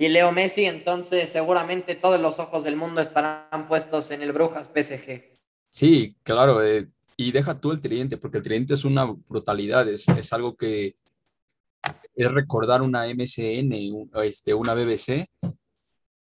Leo 0.00 0.32
Messi, 0.32 0.64
entonces 0.64 1.28
seguramente 1.28 1.94
todos 1.94 2.20
los 2.20 2.38
ojos 2.38 2.64
del 2.64 2.76
mundo 2.76 3.00
estarán 3.00 3.68
puestos 3.68 4.10
en 4.10 4.22
el 4.22 4.32
Brujas 4.32 4.68
PSG. 4.68 5.22
Sí, 5.70 6.16
claro, 6.22 6.64
eh, 6.64 6.88
y 7.16 7.32
deja 7.32 7.60
tú 7.60 7.72
el 7.72 7.80
tridente, 7.80 8.16
porque 8.16 8.38
el 8.38 8.42
tridente 8.42 8.74
es 8.74 8.84
una 8.84 9.04
brutalidad, 9.04 9.88
es, 9.88 10.08
es 10.08 10.32
algo 10.32 10.56
que 10.56 10.94
es 12.14 12.32
recordar 12.32 12.82
una 12.82 13.06
MCN, 13.06 13.72
este, 14.22 14.54
una 14.54 14.74
BBC, 14.74 15.26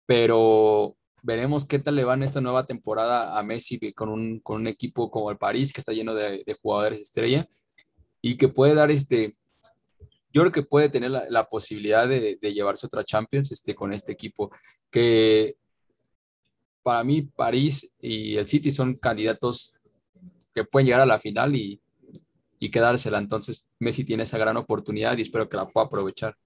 pero 0.06 0.97
veremos 1.28 1.66
qué 1.66 1.78
tal 1.78 1.98
le 1.98 2.06
va 2.06 2.14
en 2.14 2.24
esta 2.24 2.40
nueva 2.40 2.66
temporada 2.66 3.38
a 3.38 3.44
Messi 3.44 3.92
con 3.92 4.08
un, 4.08 4.40
con 4.40 4.62
un 4.62 4.68
equipo 4.68 5.12
como 5.12 5.30
el 5.30 5.38
París, 5.38 5.74
que 5.74 5.82
está 5.82 5.92
lleno 5.92 6.16
de, 6.16 6.42
jugadores 6.62 7.02
estrella, 7.02 7.46
y 8.22 8.38
que 8.38 8.48
puede 8.48 8.74
dar 8.74 8.92
este, 8.92 9.34
yo 10.32 10.42
creo 10.44 10.54
que 10.54 10.64
puede 10.64 10.88
tener 10.88 11.12
la, 11.12 11.44
posibilidad 11.50 12.08
de, 12.08 12.38
llevarse 12.42 12.86
otra 12.86 13.04
Champions 13.04 13.52
este, 13.52 13.76
con 13.76 13.92
este 13.92 14.14
equipo, 14.14 14.50
que 14.90 15.58
para 16.82 17.04
mí 17.04 17.24
París 17.24 17.92
y 18.00 18.38
el 18.38 18.48
City 18.48 18.72
son 18.72 18.96
candidatos 18.96 19.74
que 20.54 20.64
pueden 20.64 20.86
llegar 20.86 21.02
a 21.02 21.06
la 21.06 21.20
final 21.20 21.58
y, 21.58 21.82
y 22.58 22.72
quedársela. 22.72 23.18
Entonces 23.18 23.68
Messi 23.80 24.06
tiene 24.06 24.24
esa 24.24 24.38
gran 24.38 24.56
oportunidad 24.56 25.18
y 25.18 25.24
espero 25.24 25.50
que 25.50 25.58
la 25.58 25.68
pueda 25.68 25.88
aprovechar. 25.88 26.38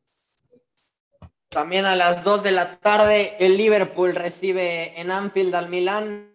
También 1.52 1.84
a 1.84 1.98
las 1.98 2.24
2 2.24 2.44
de 2.44 2.52
la 2.52 2.78
tarde 2.78 3.36
el 3.42 3.58
Liverpool 3.58 4.16
recibe 4.16 4.98
en 4.98 5.12
Anfield 5.12 5.54
al 5.54 5.68
Milán 5.68 6.32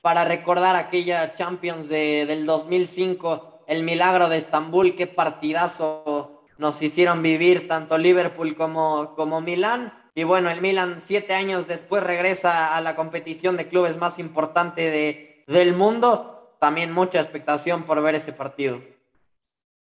para 0.00 0.24
recordar 0.24 0.76
aquella 0.76 1.34
Champions 1.34 1.90
de, 1.90 2.24
del 2.24 2.46
2005 2.46 3.64
el 3.66 3.82
milagro 3.82 4.30
de 4.30 4.38
Estambul, 4.38 4.96
qué 4.96 5.06
partidazo 5.06 6.42
nos 6.56 6.80
hicieron 6.80 7.22
vivir 7.22 7.68
tanto 7.68 7.98
Liverpool 7.98 8.56
como, 8.56 9.14
como 9.14 9.42
Milán. 9.42 9.92
Y 10.14 10.24
bueno, 10.24 10.48
el 10.48 10.62
Milan 10.62 11.02
siete 11.02 11.34
años 11.34 11.68
después 11.68 12.02
regresa 12.02 12.74
a 12.74 12.80
la 12.80 12.96
competición 12.96 13.58
de 13.58 13.68
clubes 13.68 13.98
más 13.98 14.18
importante 14.18 14.90
de, 14.90 15.44
del 15.48 15.74
mundo. 15.76 16.56
También 16.58 16.92
mucha 16.92 17.20
expectación 17.20 17.82
por 17.82 18.02
ver 18.02 18.14
ese 18.14 18.32
partido. 18.32 18.80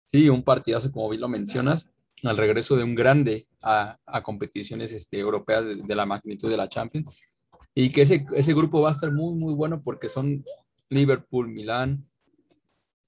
Sí, 0.07 0.29
un 0.29 0.45
partidazo, 0.45 0.93
como 0.93 1.09
bien 1.09 1.23
lo 1.23 1.29
mencionas, 1.29 1.94
al 2.25 2.37
regreso 2.37 2.77
de 2.77 2.85
un 2.85 2.95
grande 2.95 3.47
a, 3.63 3.99
competiciones 4.23 4.93
este, 4.93 5.19
europeas 5.19 5.67
de, 5.67 5.77
de, 5.77 5.95
la 5.95 6.07
magnitud 6.07 6.51
de 6.51 6.57
la 6.57 6.69
Champions. 6.69 7.39
Y 7.75 7.91
que 7.91 8.03
ese, 8.03 8.27
ese 8.35 8.55
grupo 8.55 8.81
va 8.81 8.89
a 8.89 8.93
estar 8.93 9.13
muy, 9.13 9.35
muy 9.35 9.55
bueno 9.55 9.83
porque 9.83 10.09
son 10.09 10.45
Liverpool, 10.89 11.49
Milán, 11.49 12.07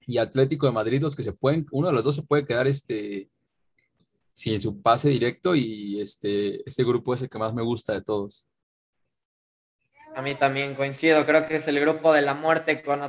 y 0.07 0.17
Atlético 0.17 0.65
de 0.65 0.71
Madrid, 0.71 1.01
los 1.01 1.15
que 1.15 1.21
se 1.21 1.33
pueden, 1.33 1.67
uno 1.69 1.89
de 1.89 1.93
los 1.93 2.03
dos 2.03 2.15
se 2.15 2.23
puede 2.23 2.45
quedar 2.45 2.65
este, 2.65 3.29
sin 4.31 4.59
su 4.61 4.81
pase 4.81 5.09
directo 5.09 5.53
y 5.53 5.99
este, 5.99 6.67
este 6.67 6.85
grupo 6.85 7.13
es 7.13 7.21
el 7.21 7.29
que 7.29 7.37
más 7.37 7.53
me 7.53 7.61
gusta 7.61 7.93
de 7.93 8.01
todos. 8.01 8.49
A 10.15 10.21
mí 10.21 10.33
también 10.33 10.75
coincido, 10.75 11.25
creo 11.25 11.45
que 11.45 11.57
es 11.57 11.67
el 11.67 11.79
grupo 11.81 12.13
de 12.13 12.21
la 12.21 12.33
muerte 12.33 12.81
con 12.81 13.01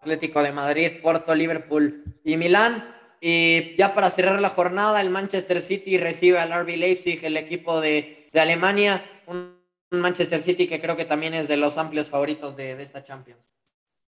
Atlético 0.00 0.42
de 0.42 0.52
Madrid, 0.52 1.02
Porto, 1.02 1.34
Liverpool 1.34 2.04
y 2.24 2.38
Milán. 2.38 2.99
Y 3.20 3.76
ya 3.76 3.94
para 3.94 4.08
cerrar 4.08 4.40
la 4.40 4.48
jornada, 4.48 5.00
el 5.00 5.10
Manchester 5.10 5.60
City 5.60 5.98
recibe 5.98 6.38
al 6.38 6.52
RB 6.52 6.76
Leipzig, 6.76 7.22
el 7.22 7.36
equipo 7.36 7.80
de, 7.80 8.28
de 8.32 8.40
Alemania, 8.40 9.04
un, 9.26 9.60
Manchester 9.92 10.40
City 10.42 10.68
que 10.68 10.80
creo 10.80 10.96
que 10.96 11.04
también 11.04 11.34
es 11.34 11.48
de 11.48 11.56
los 11.56 11.76
amplios 11.76 12.08
favoritos 12.08 12.56
de, 12.56 12.76
de 12.76 12.82
esta 12.82 13.02
Champions. 13.02 13.40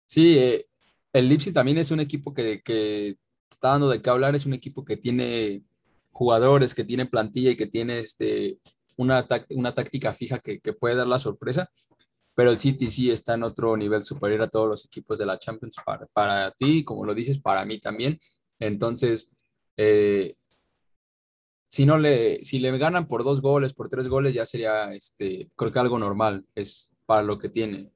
Sí, 0.06 0.38
eh, 0.38 0.66
el 1.12 1.28
Leipzig 1.28 1.52
también 1.52 1.78
es 1.78 1.90
un 1.90 2.00
equipo 2.00 2.32
que, 2.32 2.62
que, 2.62 3.16
está 3.50 3.70
dando 3.70 3.88
de 3.88 4.00
qué 4.00 4.10
hablar, 4.10 4.34
es 4.34 4.46
un 4.46 4.54
equipo 4.54 4.84
que 4.84 4.96
tiene 4.96 5.62
jugadores, 6.12 6.74
que 6.74 6.84
tiene 6.84 7.06
plantilla 7.06 7.50
y 7.50 7.56
que 7.56 7.66
tiene 7.66 7.98
este, 7.98 8.58
una, 8.96 9.26
una 9.50 9.72
táctica 9.72 10.12
fija 10.12 10.38
que, 10.38 10.60
que, 10.60 10.72
puede 10.72 10.94
dar 10.94 11.06
la 11.06 11.18
sorpresa, 11.18 11.70
pero 12.34 12.50
el 12.50 12.58
City 12.58 12.90
sí 12.90 13.10
está 13.10 13.34
en 13.34 13.44
otro 13.44 13.76
nivel 13.76 14.04
superior 14.04 14.42
a 14.42 14.48
todos 14.48 14.68
los 14.68 14.84
equipos 14.84 15.18
de 15.18 15.26
la 15.26 15.38
Champions 15.38 15.76
para, 15.84 16.06
para 16.06 16.50
ti, 16.52 16.84
como 16.84 17.04
lo 17.04 17.14
dices, 17.14 17.38
para 17.38 17.64
mí 17.64 17.78
también. 17.78 18.18
Entonces, 18.58 19.32
eh, 19.76 20.36
si 21.64 21.86
no 21.86 21.98
le, 21.98 22.42
si 22.44 22.60
le 22.60 22.76
ganan 22.78 23.08
por 23.08 23.24
dos 23.24 23.42
goles, 23.42 23.74
por 23.74 23.88
tres 23.88 24.08
goles, 24.08 24.32
ya 24.32 24.46
sería, 24.46 24.92
este, 24.92 25.48
creo 25.56 25.72
que 25.72 25.78
algo 25.78 25.98
normal, 25.98 26.44
es 26.54 26.92
para 27.06 27.22
lo 27.22 27.38
que 27.38 27.48
tiene. 27.48 27.90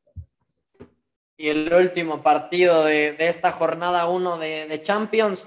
Y 1.37 1.49
el 1.49 1.73
último 1.73 2.23
partido 2.23 2.85
de, 2.85 3.13
de 3.13 3.29
esta 3.29 3.53
jornada 3.53 4.09
1 4.09 4.39
de, 4.39 4.67
de, 4.67 4.83
Champions, 4.83 5.47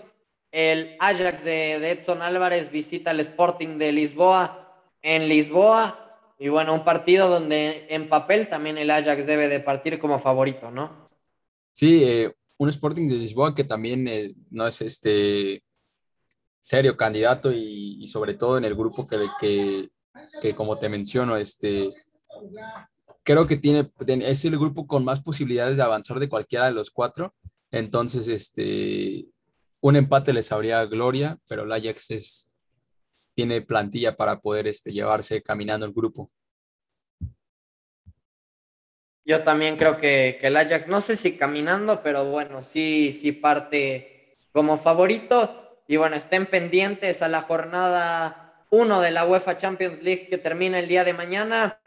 el 0.51 0.95
Ajax 0.99 1.43
de, 1.43 1.79
de, 1.79 1.91
Edson 1.91 2.21
Álvarez 2.21 2.71
visita 2.71 3.11
el 3.11 3.19
Sporting 3.19 3.77
de 3.77 3.91
Lisboa 3.91 4.79
en 5.01 5.27
Lisboa. 5.27 6.33
Y 6.39 6.47
bueno, 6.47 6.73
un 6.73 6.85
partido 6.85 7.27
donde 7.27 7.85
en 7.89 8.07
papel 8.07 8.47
también 8.47 8.77
el 8.77 8.89
Ajax 8.89 9.25
debe 9.25 9.49
de 9.49 9.59
partir 9.59 9.99
como 9.99 10.17
favorito, 10.17 10.71
¿no? 10.71 11.09
Sí, 11.73 12.03
eh, 12.05 12.33
un 12.61 12.69
Sporting 12.69 13.07
de 13.07 13.15
Lisboa 13.15 13.55
que 13.55 13.63
también 13.63 14.07
eh, 14.07 14.35
no 14.51 14.67
es 14.67 14.81
este 14.83 15.63
serio 16.59 16.95
candidato 16.95 17.51
y, 17.51 18.05
sobre 18.05 18.35
todo 18.35 18.59
en 18.59 18.65
el 18.65 18.75
grupo 18.75 19.03
que, 19.03 19.89
que, 20.39 20.53
como 20.53 20.77
te 20.77 20.87
menciono, 20.87 21.37
este, 21.37 21.91
creo 23.23 23.47
que 23.47 23.57
tiene, 23.57 23.91
es 24.07 24.45
el 24.45 24.59
grupo 24.59 24.85
con 24.85 25.03
más 25.03 25.21
posibilidades 25.21 25.77
de 25.77 25.81
avanzar 25.81 26.19
de 26.19 26.29
cualquiera 26.29 26.67
de 26.67 26.73
los 26.73 26.91
cuatro. 26.91 27.33
Entonces, 27.71 28.27
este, 28.27 29.25
un 29.79 29.95
empate 29.95 30.31
les 30.31 30.51
habría 30.51 30.85
gloria, 30.85 31.39
pero 31.47 31.63
el 31.63 31.71
Ajax 31.71 32.11
es, 32.11 32.51
tiene 33.33 33.63
plantilla 33.63 34.15
para 34.15 34.39
poder 34.39 34.67
este, 34.67 34.93
llevarse 34.93 35.41
caminando 35.41 35.87
el 35.87 35.93
grupo. 35.93 36.29
Yo 39.31 39.43
también 39.43 39.77
creo 39.77 39.95
que, 39.95 40.37
que, 40.41 40.47
el 40.47 40.57
Ajax, 40.57 40.89
no 40.89 40.99
sé 40.99 41.15
si 41.15 41.37
caminando, 41.37 42.03
pero 42.03 42.25
bueno, 42.25 42.61
sí, 42.61 43.17
sí 43.17 43.31
parte 43.31 44.35
como 44.51 44.77
favorito. 44.77 45.79
Y 45.87 45.95
bueno, 45.95 46.17
estén 46.17 46.47
pendientes 46.47 47.21
a 47.21 47.29
la 47.29 47.41
jornada 47.41 48.65
1 48.71 48.99
de 48.99 49.11
la 49.11 49.25
UEFA 49.25 49.55
Champions 49.55 50.03
League 50.03 50.27
que 50.27 50.37
termina 50.37 50.79
el 50.79 50.89
día 50.89 51.05
de 51.05 51.13
mañana. 51.13 51.79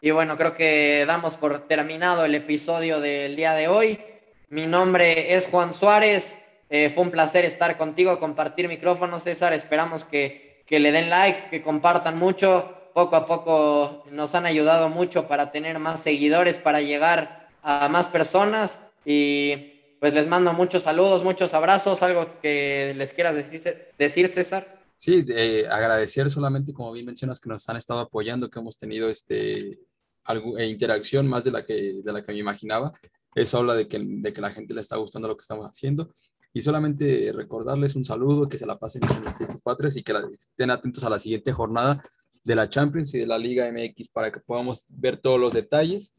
Y 0.00 0.10
bueno, 0.10 0.36
creo 0.36 0.56
que 0.56 1.04
damos 1.06 1.36
por 1.36 1.68
terminado 1.68 2.24
el 2.24 2.34
episodio 2.34 2.98
del 2.98 3.36
día 3.36 3.52
de 3.52 3.68
hoy. 3.68 4.00
Mi 4.48 4.66
nombre 4.66 5.36
es 5.36 5.46
Juan 5.46 5.72
Suárez. 5.72 6.36
Eh, 6.70 6.90
fue 6.92 7.04
un 7.04 7.12
placer 7.12 7.44
estar 7.44 7.78
contigo, 7.78 8.18
compartir 8.18 8.66
micrófono, 8.66 9.20
César. 9.20 9.52
Esperamos 9.52 10.04
que, 10.04 10.64
que 10.66 10.80
le 10.80 10.90
den 10.90 11.08
like, 11.08 11.50
que 11.50 11.62
compartan 11.62 12.18
mucho 12.18 12.79
poco 12.94 13.16
a 13.16 13.26
poco 13.26 14.04
nos 14.10 14.34
han 14.34 14.46
ayudado 14.46 14.88
mucho 14.88 15.28
para 15.28 15.52
tener 15.52 15.78
más 15.78 16.00
seguidores, 16.00 16.58
para 16.58 16.80
llegar 16.80 17.48
a 17.62 17.88
más 17.88 18.08
personas 18.08 18.78
y 19.04 19.80
pues 20.00 20.14
les 20.14 20.26
mando 20.28 20.52
muchos 20.52 20.84
saludos, 20.84 21.22
muchos 21.22 21.52
abrazos, 21.52 22.02
algo 22.02 22.26
que 22.40 22.94
les 22.96 23.12
quieras 23.12 23.34
decir, 23.36 23.88
decir 23.98 24.28
César. 24.28 24.80
Sí, 24.96 25.26
agradecer 25.70 26.30
solamente, 26.30 26.72
como 26.72 26.92
bien 26.92 27.06
mencionas, 27.06 27.40
que 27.40 27.48
nos 27.48 27.68
han 27.68 27.76
estado 27.76 28.00
apoyando, 28.00 28.50
que 28.50 28.58
hemos 28.58 28.78
tenido 28.78 29.08
este, 29.08 29.78
algo, 30.24 30.58
e 30.58 30.66
interacción 30.66 31.26
más 31.26 31.44
de 31.44 31.50
la, 31.52 31.64
que, 31.64 32.00
de 32.02 32.12
la 32.12 32.22
que 32.22 32.32
me 32.32 32.38
imaginaba. 32.38 32.92
Eso 33.34 33.58
habla 33.58 33.74
de 33.74 33.88
que, 33.88 33.98
de 34.02 34.32
que 34.32 34.40
la 34.40 34.50
gente 34.50 34.74
le 34.74 34.80
está 34.80 34.96
gustando 34.96 35.28
lo 35.28 35.36
que 35.36 35.42
estamos 35.42 35.66
haciendo. 35.66 36.12
Y 36.52 36.62
solamente 36.62 37.32
recordarles 37.32 37.94
un 37.94 38.04
saludo, 38.04 38.48
que 38.48 38.58
se 38.58 38.66
la 38.66 38.78
pasen 38.78 39.02
en 39.04 39.24
las 39.24 39.38
fiestas 39.38 39.96
y 39.96 40.02
que 40.02 40.14
estén 40.38 40.70
atentos 40.70 41.04
a 41.04 41.10
la 41.10 41.18
siguiente 41.18 41.52
jornada 41.52 42.02
de 42.44 42.54
la 42.54 42.68
Champions 42.68 43.14
y 43.14 43.18
de 43.18 43.26
la 43.26 43.38
Liga 43.38 43.70
MX 43.70 44.08
para 44.08 44.30
que 44.30 44.40
podamos 44.40 44.86
ver 44.90 45.16
todos 45.16 45.38
los 45.38 45.52
detalles 45.52 46.12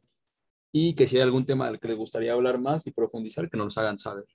y 0.71 0.93
que 0.93 1.07
si 1.07 1.17
hay 1.17 1.23
algún 1.23 1.45
tema 1.45 1.67
del 1.67 1.79
que 1.79 1.89
les 1.89 1.97
gustaría 1.97 2.33
hablar 2.33 2.59
más 2.59 2.87
y 2.87 2.91
profundizar, 2.91 3.49
que 3.49 3.57
nos 3.57 3.77
hagan 3.77 3.97
saber. 3.97 4.25